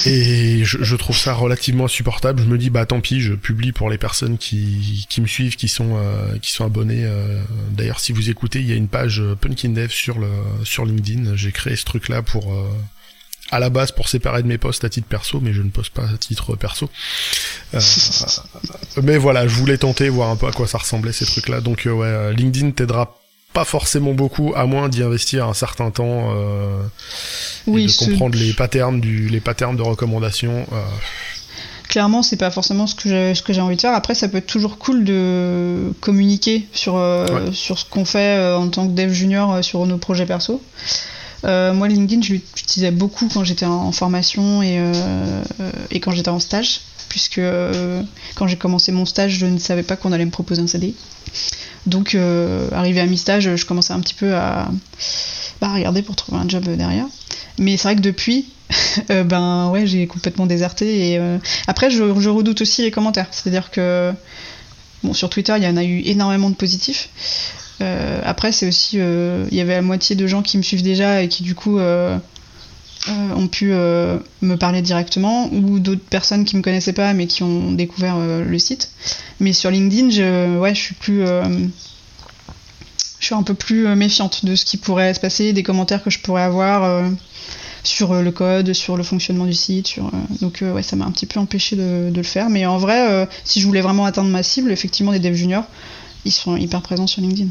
et 0.07 0.61
je, 0.65 0.79
je, 0.83 0.97
trouve 0.97 1.17
ça 1.17 1.35
relativement 1.35 1.85
insupportable. 1.85 2.43
Je 2.43 2.47
me 2.47 2.59
dis 2.59 2.71
bah 2.71 2.87
tant 2.87 3.01
pis, 3.01 3.21
je 3.21 3.35
publie 3.35 3.73
pour 3.73 3.91
les 3.91 3.99
personnes 3.99 4.39
qui 4.39 5.07
qui 5.09 5.21
me 5.21 5.27
suivent, 5.27 5.57
qui 5.57 5.69
sont 5.69 5.97
qui 6.41 6.53
sont 6.53 6.60
abonnés. 6.65 7.05
Euh, 7.05 7.43
d'ailleurs, 7.71 8.01
si 8.01 8.13
vous 8.13 8.31
écoutez, 8.31 8.61
il 8.61 8.69
y 8.69 8.73
a 8.73 8.77
une 8.77 8.89
page 8.89 9.21
euh, 9.21 9.35
Punkin 9.35 9.71
Dev 9.71 9.91
sur 9.91 10.19
le 10.19 10.29
sur 10.65 10.85
LinkedIn. 10.85 11.37
J'ai 11.37 11.53
créé 11.53 11.77
ce 11.77 11.85
truc-là 11.85 12.23
pour 12.23 12.53
euh, 12.53 12.69
à 13.51 13.61
la 13.61 13.71
base 13.71 13.93
pour 13.93 14.09
séparer 14.09 14.43
de 14.43 14.49
mes 14.49 14.59
posts 14.59 14.85
à 14.85 14.89
titre 14.89 15.07
perso, 15.09 15.41
mais 15.41 15.53
je 15.53 15.63
ne 15.63 15.71
poste 15.71 15.93
pas 15.93 16.05
à 16.05 16.17
titre 16.19 16.57
perso. 16.57 16.91
mais 19.03 19.19
voilà, 19.19 19.47
je 19.47 19.55
voulais 19.55 19.79
tenter, 19.79 20.09
voir 20.09 20.31
un 20.31 20.37
peu 20.37 20.47
à 20.47 20.53
quoi 20.53 20.67
ça 20.67 20.79
ressemblait 20.79 21.13
ces 21.13 21.27
trucs-là. 21.27 21.61
Donc 21.61 21.87
ouais, 21.87 22.35
LinkedIn 22.35 22.73
t'aidera 22.73 23.17
pas 23.53 23.65
forcément 23.65 24.13
beaucoup, 24.13 24.53
à 24.55 24.67
moins 24.67 24.89
d'y 24.89 25.03
investir 25.03 25.47
un 25.47 25.55
certain 25.55 25.91
temps, 25.91 26.33
oui, 27.67 27.87
de 27.87 27.93
comprendre 27.93 28.39
les 28.39 28.53
patterns 28.53 29.01
du, 29.01 29.29
les 29.29 29.41
patterns 29.41 29.77
de 29.77 29.83
recommandation 29.83 30.67
clairement, 31.91 32.23
c'est 32.23 32.37
pas 32.37 32.51
forcément 32.51 32.87
ce 32.87 32.95
que 32.95 33.09
j'ai, 33.09 33.35
ce 33.35 33.43
que 33.43 33.53
j'ai 33.53 33.61
envie 33.61 33.77
de 33.77 33.81
faire. 33.81 33.95
Après, 33.95 34.15
ça 34.15 34.29
peut 34.29 34.39
être 34.39 34.47
toujours 34.47 34.79
cool 34.79 35.05
de 35.05 35.93
communiquer 36.01 36.67
sur, 36.73 36.97
euh, 36.97 37.51
sur 37.53 37.79
ce 37.79 37.85
qu'on 37.85 38.05
fait 38.05 38.39
euh, 38.39 38.57
en 38.57 38.69
tant 38.69 38.87
que 38.87 38.93
dev 38.93 39.11
junior 39.13 39.53
euh, 39.53 39.63
sur 39.63 39.85
nos 39.87 39.99
projets 39.99 40.25
perso. 40.25 40.63
moi, 41.43 41.89
LinkedIn, 41.89 42.23
je 42.23 42.35
l'utilisais 42.35 42.93
beaucoup 42.93 43.29
quand 43.29 43.45
j'étais 43.45 43.67
en, 43.67 43.91
formation 43.93 44.63
et, 44.63 44.81
et 45.91 46.01
quand 46.01 46.13
j'étais 46.13 46.29
en 46.29 46.39
stage, 46.39 46.81
puisque 47.09 47.41
quand 48.37 48.47
j'ai 48.47 48.57
commencé 48.57 48.93
mon 48.93 49.05
stage, 49.05 49.33
je 49.33 49.47
ne 49.47 49.59
savais 49.59 49.83
pas 49.83 49.97
qu'on 49.97 50.13
allait 50.13 50.25
me 50.25 50.31
proposer 50.31 50.63
un 50.63 50.69
CD. 50.69 50.95
Donc, 51.87 52.17
arrivé 52.73 53.01
à 53.01 53.07
mi-stage, 53.07 53.57
je 53.57 53.67
commençais 53.67 53.95
un 53.95 54.01
petit 54.01 54.15
peu 54.15 54.37
à 54.37 54.71
bah, 55.61 55.73
regarder 55.75 56.03
pour 56.03 56.15
trouver 56.15 56.39
un 56.39 56.49
job 56.49 56.65
derrière. 56.77 57.07
Mais 57.59 57.77
c'est 57.77 57.89
vrai 57.89 57.97
que 57.97 58.01
depuis, 58.01 58.47
euh, 59.11 59.25
ben 59.25 59.69
ouais, 59.71 59.87
j'ai 59.87 60.07
complètement 60.07 60.47
déserté. 60.47 61.11
Et 61.11 61.19
euh, 61.19 61.39
après, 61.67 61.91
je, 61.91 62.03
redoute 62.03 62.61
aussi 62.61 62.83
les 62.83 62.91
commentaires. 62.91 63.29
C'est-à-dire 63.31 63.71
que 63.71 64.13
bon, 65.03 65.15
sur 65.15 65.31
Twitter, 65.31 65.55
il 65.57 65.65
y 65.65 65.67
en 65.67 65.77
a 65.77 65.85
eu 65.85 66.01
énormément 66.05 66.51
de 66.51 66.55
positifs. 66.55 67.09
Euh, 67.81 68.21
après, 68.25 68.53
c'est 68.53 68.69
aussi, 68.69 68.99
il 68.99 69.55
y 69.55 69.61
avait 69.61 69.75
la 69.75 69.83
moitié 69.83 70.17
de 70.17 70.27
gens 70.27 70.43
qui 70.43 70.59
me 70.59 70.63
suivent 70.63 70.83
déjà 70.83 71.23
et 71.23 71.29
qui 71.29 71.43
du 71.43 71.55
coup 71.55 71.79
ont 71.79 73.49
pu 73.49 73.73
me 73.73 74.55
parler 74.57 74.83
directement, 74.83 75.51
ou 75.53 75.79
d'autres 75.79 76.05
personnes 76.05 76.45
qui 76.45 76.57
me 76.57 76.63
connaissaient 76.63 76.93
pas 76.93 77.15
mais 77.15 77.27
qui 77.27 77.43
ont 77.43 77.73
découvert 77.73 78.19
le 78.19 78.59
site. 78.59 78.91
Mais 79.41 79.55
sur 79.55 79.71
LinkedIn, 79.71 80.11
je, 80.11 80.75
suis 80.75 80.95
plus 80.95 81.25
je 83.19 83.27
suis 83.27 83.35
un 83.35 83.43
peu 83.43 83.55
plus 83.55 83.89
méfiante 83.97 84.45
de 84.45 84.55
ce 84.55 84.67
qui 84.67 84.77
pourrait 84.77 85.15
se 85.15 85.21
passer, 85.21 85.55
des 85.55 85.63
commentaires 85.63 86.03
que 86.03 86.11
je 86.11 86.19
pourrais 86.19 86.43
avoir 86.43 87.11
sur 87.83 88.13
euh, 88.13 88.23
le 88.23 88.33
code, 88.33 88.73
sur 88.73 88.97
le 88.97 89.03
fonctionnement 89.03 89.47
du 89.47 89.55
site. 89.55 89.89
Sur, 89.89 90.07
euh, 90.07 90.11
donc 90.41 90.63
euh, 90.63 90.73
ouais, 90.73 90.83
ça 90.83 90.97
m'a 90.97 91.05
un 91.05 91.11
petit 91.11 91.27
peu 91.27 91.41
empêché 91.41 91.77
de, 91.77 92.13
le 92.15 92.23
faire. 92.23 92.51
Mais 92.51 92.67
en 92.67 92.79
vrai, 92.79 93.29
si 93.45 93.61
je 93.61 93.67
voulais 93.67 93.81
vraiment 93.81 94.05
atteindre 94.05 94.29
ma 94.29 94.43
cible, 94.43 94.73
effectivement, 94.73 95.13
des 95.13 95.21
devs 95.21 95.35
juniors, 95.35 95.65
ils 96.25 96.33
sont 96.33 96.57
hyper 96.57 96.83
présents 96.83 97.07
sur 97.07 97.23
LinkedIn. 97.23 97.49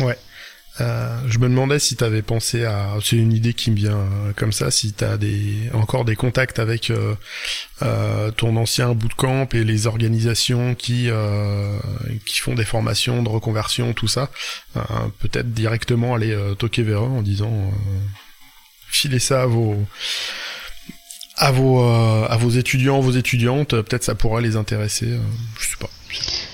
Ouais. 0.00 0.18
je 0.80 1.38
me 1.38 1.48
demandais 1.48 1.78
si 1.78 1.94
tu 1.94 2.02
avais 2.02 2.22
pensé 2.22 2.64
à, 2.64 2.94
c'est 3.02 3.16
une 3.16 3.32
idée 3.32 3.54
qui 3.54 3.70
me 3.70 3.76
vient 3.76 4.04
comme 4.34 4.52
ça, 4.52 4.70
si 4.70 4.92
tu 4.92 5.04
as 5.04 5.16
des, 5.16 5.70
encore 5.72 6.04
des 6.04 6.16
contacts 6.16 6.58
avec 6.58 6.90
ton 7.80 8.56
ancien 8.56 8.94
bootcamp 8.94 9.48
et 9.52 9.62
les 9.62 9.86
organisations 9.86 10.74
qui, 10.74 11.08
qui 12.24 12.38
font 12.38 12.54
des 12.54 12.64
formations 12.64 13.22
de 13.22 13.28
reconversion, 13.28 13.92
tout 13.92 14.08
ça, 14.08 14.30
peut-être 15.20 15.52
directement 15.52 16.14
aller 16.14 16.36
toquer 16.58 16.82
vers 16.82 17.04
eux 17.04 17.10
en 17.10 17.22
disant 17.22 17.70
filez 18.96 19.18
ça 19.18 19.42
à 19.42 19.46
vos 19.46 19.76
à 21.36 21.50
vos 21.50 21.82
euh, 21.82 22.26
à 22.28 22.36
vos 22.36 22.50
étudiants, 22.50 23.00
vos 23.00 23.12
étudiantes, 23.12 23.70
peut-être 23.70 24.04
ça 24.04 24.14
pourra 24.14 24.40
les 24.40 24.56
intéresser. 24.56 25.06
Euh, 25.06 25.18
je 25.60 25.66
sais 25.66 25.76
pas. 25.78 25.90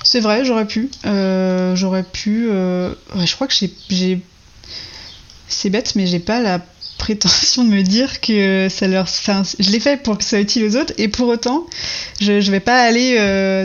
C'est 0.02 0.20
vrai, 0.20 0.44
j'aurais 0.44 0.66
pu. 0.66 0.90
Euh, 1.06 1.76
j'aurais 1.76 2.02
pu. 2.02 2.48
je 2.48 3.34
crois 3.34 3.46
que 3.46 3.54
j'ai. 3.88 4.20
C'est 5.48 5.70
bête, 5.70 5.94
mais 5.94 6.06
j'ai 6.06 6.18
pas 6.18 6.40
la 6.40 6.60
prétention 6.98 7.64
de 7.64 7.70
me 7.70 7.82
dire 7.82 8.20
que 8.20 8.68
ça 8.68 8.88
leur. 8.88 9.06
Je 9.06 9.70
l'ai 9.70 9.80
fait 9.80 10.02
pour 10.02 10.18
que 10.18 10.24
ça 10.24 10.30
soit 10.30 10.40
utile 10.40 10.64
aux 10.64 10.76
autres, 10.76 10.94
et 10.98 11.08
pour 11.08 11.28
autant, 11.28 11.66
je, 12.20 12.40
je 12.40 12.50
vais 12.50 12.60
pas 12.60 12.82
aller 12.82 13.14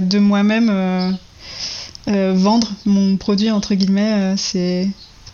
de 0.01 0.19
moi-même 0.19 1.17
vendre 2.07 2.71
mon 2.85 3.17
produit 3.17 3.49
entre 3.49 3.73
guillemets. 3.73 4.35
c'est 4.37 4.87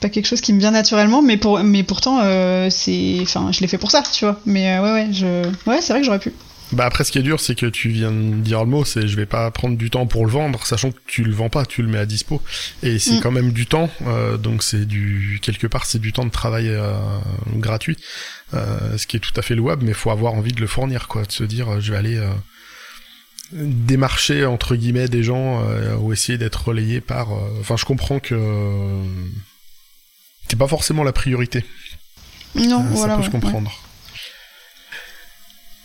pas 0.04 0.10
quelque 0.10 0.28
chose 0.28 0.42
qui 0.42 0.52
me 0.52 0.60
vient 0.60 0.72
naturellement, 0.72 1.22
mais, 1.22 1.38
pour, 1.38 1.64
mais 1.64 1.84
pourtant, 1.84 2.20
euh, 2.24 2.68
c'est, 2.70 3.20
enfin, 3.22 3.52
je 3.52 3.62
l'ai 3.62 3.68
fait 3.68 3.78
pour 3.78 3.90
ça, 3.90 4.04
tu 4.12 4.26
vois. 4.26 4.40
Mais 4.46 4.76
euh, 4.76 4.84
ouais, 4.84 4.92
ouais, 4.92 5.08
je, 5.14 5.70
ouais, 5.70 5.82
c'est 5.82 5.94
vrai 5.94 6.02
que 6.02 6.06
j'aurais 6.06 6.20
pu. 6.20 6.34
Bah 6.74 6.86
après, 6.86 7.04
ce 7.04 7.12
qui 7.12 7.20
est 7.20 7.24
dur, 7.24 7.40
c'est 7.40 7.56
que 7.56 7.68
tu 7.68 7.90
viens 7.90 8.12
de 8.12 8.42
dire 8.42 8.62
le 8.62 8.70
mot, 8.70 8.84
c'est 8.84 9.08
je 9.08 9.16
vais 9.16 9.28
pas 9.28 9.50
prendre 9.52 9.78
du 9.78 9.90
temps 9.90 10.06
pour 10.08 10.26
le 10.26 10.32
vendre, 10.32 10.66
sachant 10.66 10.92
que 10.92 11.00
tu 11.06 11.24
le 11.24 11.32
vends 11.32 11.50
pas, 11.50 11.66
tu 11.66 11.84
le 11.84 11.88
mets 11.88 12.00
à 12.00 12.06
dispo, 12.06 12.42
et 12.82 13.00
c'est 13.00 13.18
mm. 13.18 13.22
quand 13.22 13.32
même 13.32 13.54
du 13.54 13.68
temps, 13.68 13.90
euh, 14.08 14.38
donc 14.38 14.64
c'est 14.64 14.86
du 14.86 15.40
quelque 15.42 15.68
part 15.68 15.86
c'est 15.86 16.00
du 16.00 16.14
temps 16.14 16.26
de 16.26 16.32
travail 16.32 16.72
gratuit, 17.58 17.98
ce 18.54 19.06
qui 19.06 19.18
est 19.18 19.20
tout 19.20 19.34
à 19.38 19.44
fait 19.44 19.56
louable, 19.56 19.86
mais 19.86 19.94
faut 19.94 20.10
avoir 20.10 20.34
envie 20.34 20.52
de 20.52 20.62
le 20.62 20.68
fournir, 20.68 21.08
quoi, 21.08 21.24
de 21.24 21.32
se 21.32 21.44
dire 21.44 21.80
je 21.80 21.92
vais 21.92 21.98
aller 21.98 22.20
démarcher 23.52 24.46
entre 24.46 24.76
guillemets 24.76 25.08
des 25.08 25.22
gens 25.22 25.62
ou 26.00 26.12
essayer 26.12 26.40
d'être 26.40 26.70
relayé 26.70 27.02
par. 27.02 27.28
Enfin, 27.60 27.78
je 27.78 27.86
comprends 27.86 28.20
que 28.20 28.36
c'est 30.50 30.58
pas 30.58 30.68
forcément 30.68 31.04
la 31.04 31.14
priorité. 31.14 31.66
Non, 32.56 32.82
euh, 32.82 32.90
voilà. 32.92 33.14
Ça 33.14 33.20
peut 33.20 33.26
se 33.26 33.32
comprendre. 33.32 33.72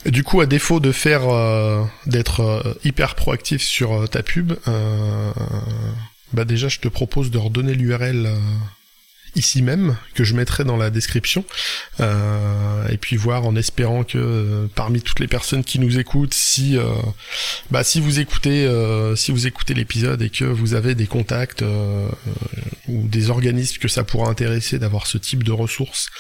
Du 0.07 0.23
coup, 0.23 0.41
à 0.41 0.47
défaut 0.47 0.81
de 0.81 0.93
faire 0.93 1.29
euh, 1.29 1.85
d'être 2.07 2.41
euh, 2.41 2.75
hyper 2.85 3.15
proactif 3.15 3.63
sur 3.63 4.09
ta 4.09 4.23
pub, 4.23 4.55
bah 6.33 6.45
déjà 6.45 6.69
je 6.69 6.79
te 6.79 6.89
propose 6.89 7.31
de 7.31 7.39
redonner 7.39 7.75
l'URL 7.75 8.29
ici 9.39 9.63
même 9.63 9.97
que 10.15 10.25
je 10.25 10.35
mettrai 10.35 10.65
dans 10.65 10.77
la 10.77 10.91
description 10.91 11.45
euh, 12.01 12.89
et 12.89 12.99
puis 12.99 13.17
voir 13.17 13.47
en 13.47 13.57
espérant 13.57 14.05
que 14.05 14.19
euh, 14.19 14.67
parmi 14.75 15.01
toutes 15.01 15.21
les 15.21 15.29
personnes 15.29 15.65
qui 15.65 15.79
nous 15.79 15.99
écoutent 15.99 16.35
si 16.35 16.77
euh, 16.77 16.85
bah 17.71 17.85
si 17.85 18.01
vous 18.01 18.21
écoutez 18.21 18.69
si 19.17 19.33
vous 19.33 19.47
écoutez 19.47 19.75
l'épisode 19.75 20.21
et 20.23 20.31
que 20.31 20.45
vous 20.45 20.75
avez 20.75 20.95
des 20.95 21.07
contacts 21.07 21.65
ou 22.89 23.09
des 23.09 23.31
organismes 23.31 23.79
que 23.79 23.89
ça 23.89 24.05
pourra 24.05 24.29
intéresser 24.29 24.79
d'avoir 24.79 25.07
ce 25.07 25.19
type 25.19 25.45
de 25.45 25.53
ressources 25.53 26.11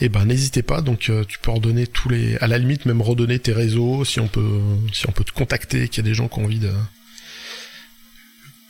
et 0.00 0.06
eh 0.06 0.08
ben 0.08 0.24
n'hésitez 0.24 0.62
pas. 0.62 0.80
Donc 0.80 1.10
tu 1.28 1.38
peux 1.42 1.50
redonner 1.50 1.86
tous 1.86 2.08
les 2.08 2.36
à 2.38 2.46
la 2.46 2.58
limite 2.58 2.86
même 2.86 3.02
redonner 3.02 3.38
tes 3.38 3.52
réseaux 3.52 4.04
si 4.04 4.20
on 4.20 4.28
peut 4.28 4.60
si 4.92 5.08
on 5.08 5.12
peut 5.12 5.24
te 5.24 5.32
contacter 5.32 5.88
qu'il 5.88 6.04
y 6.04 6.06
a 6.06 6.08
des 6.08 6.14
gens 6.14 6.28
qui 6.28 6.38
ont 6.38 6.44
envie 6.44 6.58
de 6.58 6.72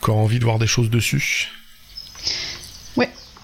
qui 0.02 0.10
ont 0.10 0.22
envie 0.22 0.38
de 0.38 0.44
voir 0.44 0.58
des 0.58 0.66
choses 0.66 0.90
dessus 0.90 1.50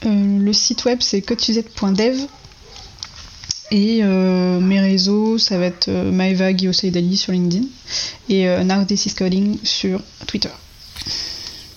euh, 0.05 0.39
le 0.39 0.53
site 0.53 0.85
web 0.85 0.99
c'est 1.01 1.23
codesuzette.dev 1.23 2.27
et 3.71 4.01
euh, 4.03 4.61
mes 4.61 4.81
réseaux 4.81 5.39
ça 5.39 5.59
va 5.59 5.67
être 5.67 5.89
euh, 5.89 6.11
Maeva 6.13 6.53
Guillaume 6.53 6.73
sur 6.73 7.33
LinkedIn 7.33 7.67
et 8.29 8.45
is 8.45 9.15
Coding 9.17 9.59
sur 9.65 10.01
Twitter. 10.27 10.51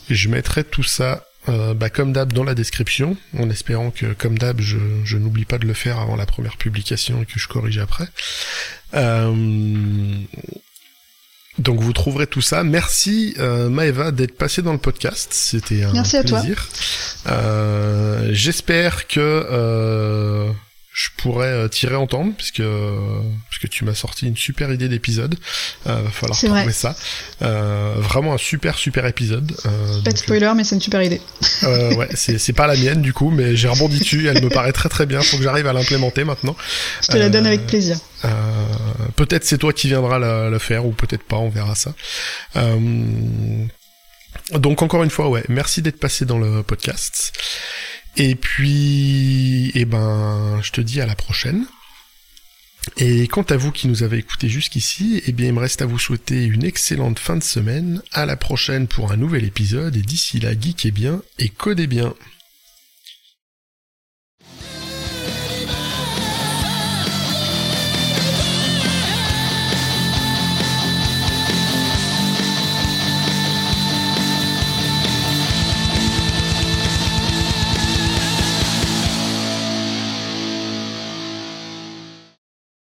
Je 0.10 0.30
mettrai 0.30 0.64
tout 0.64 0.84
ça 0.84 1.26
bah, 1.48 1.90
comme 1.90 2.14
d'hab 2.14 2.32
dans 2.32 2.44
la 2.44 2.54
description, 2.54 3.18
en 3.36 3.50
espérant 3.50 3.90
que 3.90 4.14
comme 4.14 4.38
d'hab 4.38 4.62
je, 4.62 5.18
n'oublie 5.18 5.46
pas 5.46 5.58
de 5.58 5.66
le 5.66 5.74
faire 5.74 5.98
avant 5.98 6.16
la 6.16 6.28
première 6.28 6.58
publication 6.58 7.24
et 7.24 7.26
que 7.26 7.40
je 7.40 7.48
corrige 7.48 7.80
après. 7.80 8.06
Donc 11.60 11.80
vous 11.82 11.94
trouverez 11.94 12.28
tout 12.28 12.42
ça. 12.42 12.64
Merci 12.64 13.36
euh, 13.40 13.70
Maëva 13.70 14.12
d'être 14.12 14.36
passée 14.38 14.62
dans 14.62 14.72
le 14.74 14.78
podcast. 14.80 15.30
C'était 15.32 15.84
un 15.84 15.92
Merci 15.94 16.18
à 16.18 16.24
toi. 16.24 16.40
plaisir. 16.40 16.68
Euh, 17.28 18.30
J'espère 18.32 19.08
que 19.08 19.20
euh, 19.20 20.52
je 20.94 21.10
pourrais 21.18 21.48
euh, 21.48 21.68
tirer 21.68 21.96
entendre 21.96 22.34
puisque 22.36 22.64
puisque 23.50 23.70
tu 23.70 23.84
m'as 23.86 23.94
sorti 23.94 24.28
une 24.28 24.38
super 24.38 24.72
idée 24.72 24.88
d'épisode. 24.90 25.36
Euh, 25.88 26.02
va 26.02 26.10
falloir 26.10 26.38
trouver 26.38 26.64
vrai. 26.64 26.72
ça. 26.74 26.96
Vraiment 27.42 28.34
un 28.34 28.38
super 28.38 28.78
super 28.78 29.06
épisode. 29.06 29.52
Pas 30.06 30.12
de 30.12 30.18
spoiler, 30.18 30.52
mais 30.56 30.64
c'est 30.64 30.76
une 30.76 30.82
super 30.82 31.02
idée. 31.02 31.22
ouais, 31.64 32.10
c'est 32.16 32.38
c'est 32.38 32.54
pas 32.54 32.68
la 32.68 32.76
mienne 32.76 33.02
du 33.02 33.14
coup, 33.14 33.30
mais 33.32 33.56
j'ai 33.56 33.68
rebondi 33.68 34.00
dessus. 34.00 34.28
Elle 34.28 34.44
me 34.44 34.50
paraît 34.50 34.74
très 34.74 34.90
très 34.90 35.06
bien. 35.06 35.22
Faut 35.22 35.38
que 35.38 35.44
j'arrive 35.44 35.68
à 35.68 35.74
l'implémenter 35.74 36.24
maintenant. 36.24 36.56
Je 37.04 37.08
te 37.08 37.18
la 37.18 37.30
donne 37.30 37.46
avec 37.46 37.66
plaisir. 37.68 37.98
Euh, 38.26 38.66
peut-être 39.16 39.46
c'est 39.46 39.58
toi 39.58 39.74
qui 39.74 39.88
viendras 39.88 40.20
le, 40.20 40.52
le 40.52 40.60
faire 40.60 40.86
ou 40.86 40.92
peut-être 40.92 41.24
pas, 41.24 41.38
on 41.38 41.50
verra 41.50 41.76
ça. 41.76 41.94
Euh, 42.56 43.66
donc 44.54 44.82
encore 44.82 45.04
une 45.04 45.10
fois, 45.10 45.30
ouais, 45.30 45.44
merci 45.50 45.82
d'être 45.82 46.00
passé 46.00 46.26
dans 46.26 46.40
le 46.40 46.64
podcast. 46.64 47.34
Et 48.18 48.36
puis, 48.36 49.72
eh 49.76 49.86
ben, 49.86 50.60
je 50.62 50.72
te 50.72 50.82
dis 50.82 51.00
à 51.02 51.06
la 51.06 51.16
prochaine. 51.16 51.66
Et 52.98 53.28
quant 53.28 53.44
à 53.44 53.56
vous 53.56 53.72
qui 53.72 53.88
nous 53.88 54.04
avez 54.04 54.18
écoutés 54.18 54.50
jusqu'ici, 54.50 55.22
eh 55.26 55.32
bien, 55.32 55.48
il 55.48 55.54
me 55.54 55.60
reste 55.60 55.82
à 55.82 55.86
vous 55.86 56.00
souhaiter 56.00 56.46
une 56.46 56.64
excellente 56.64 57.20
fin 57.20 57.38
de 57.38 57.44
semaine. 57.44 58.02
À 58.12 58.26
la 58.26 58.36
prochaine 58.36 58.88
pour 58.88 59.12
un 59.12 59.18
nouvel 59.18 59.46
épisode. 59.46 59.96
Et 59.96 60.02
d'ici 60.02 60.40
là, 60.40 60.52
geekez 60.60 60.92
bien 60.92 61.22
et 61.38 61.50
codez 61.50 61.88
bien. 61.88 62.14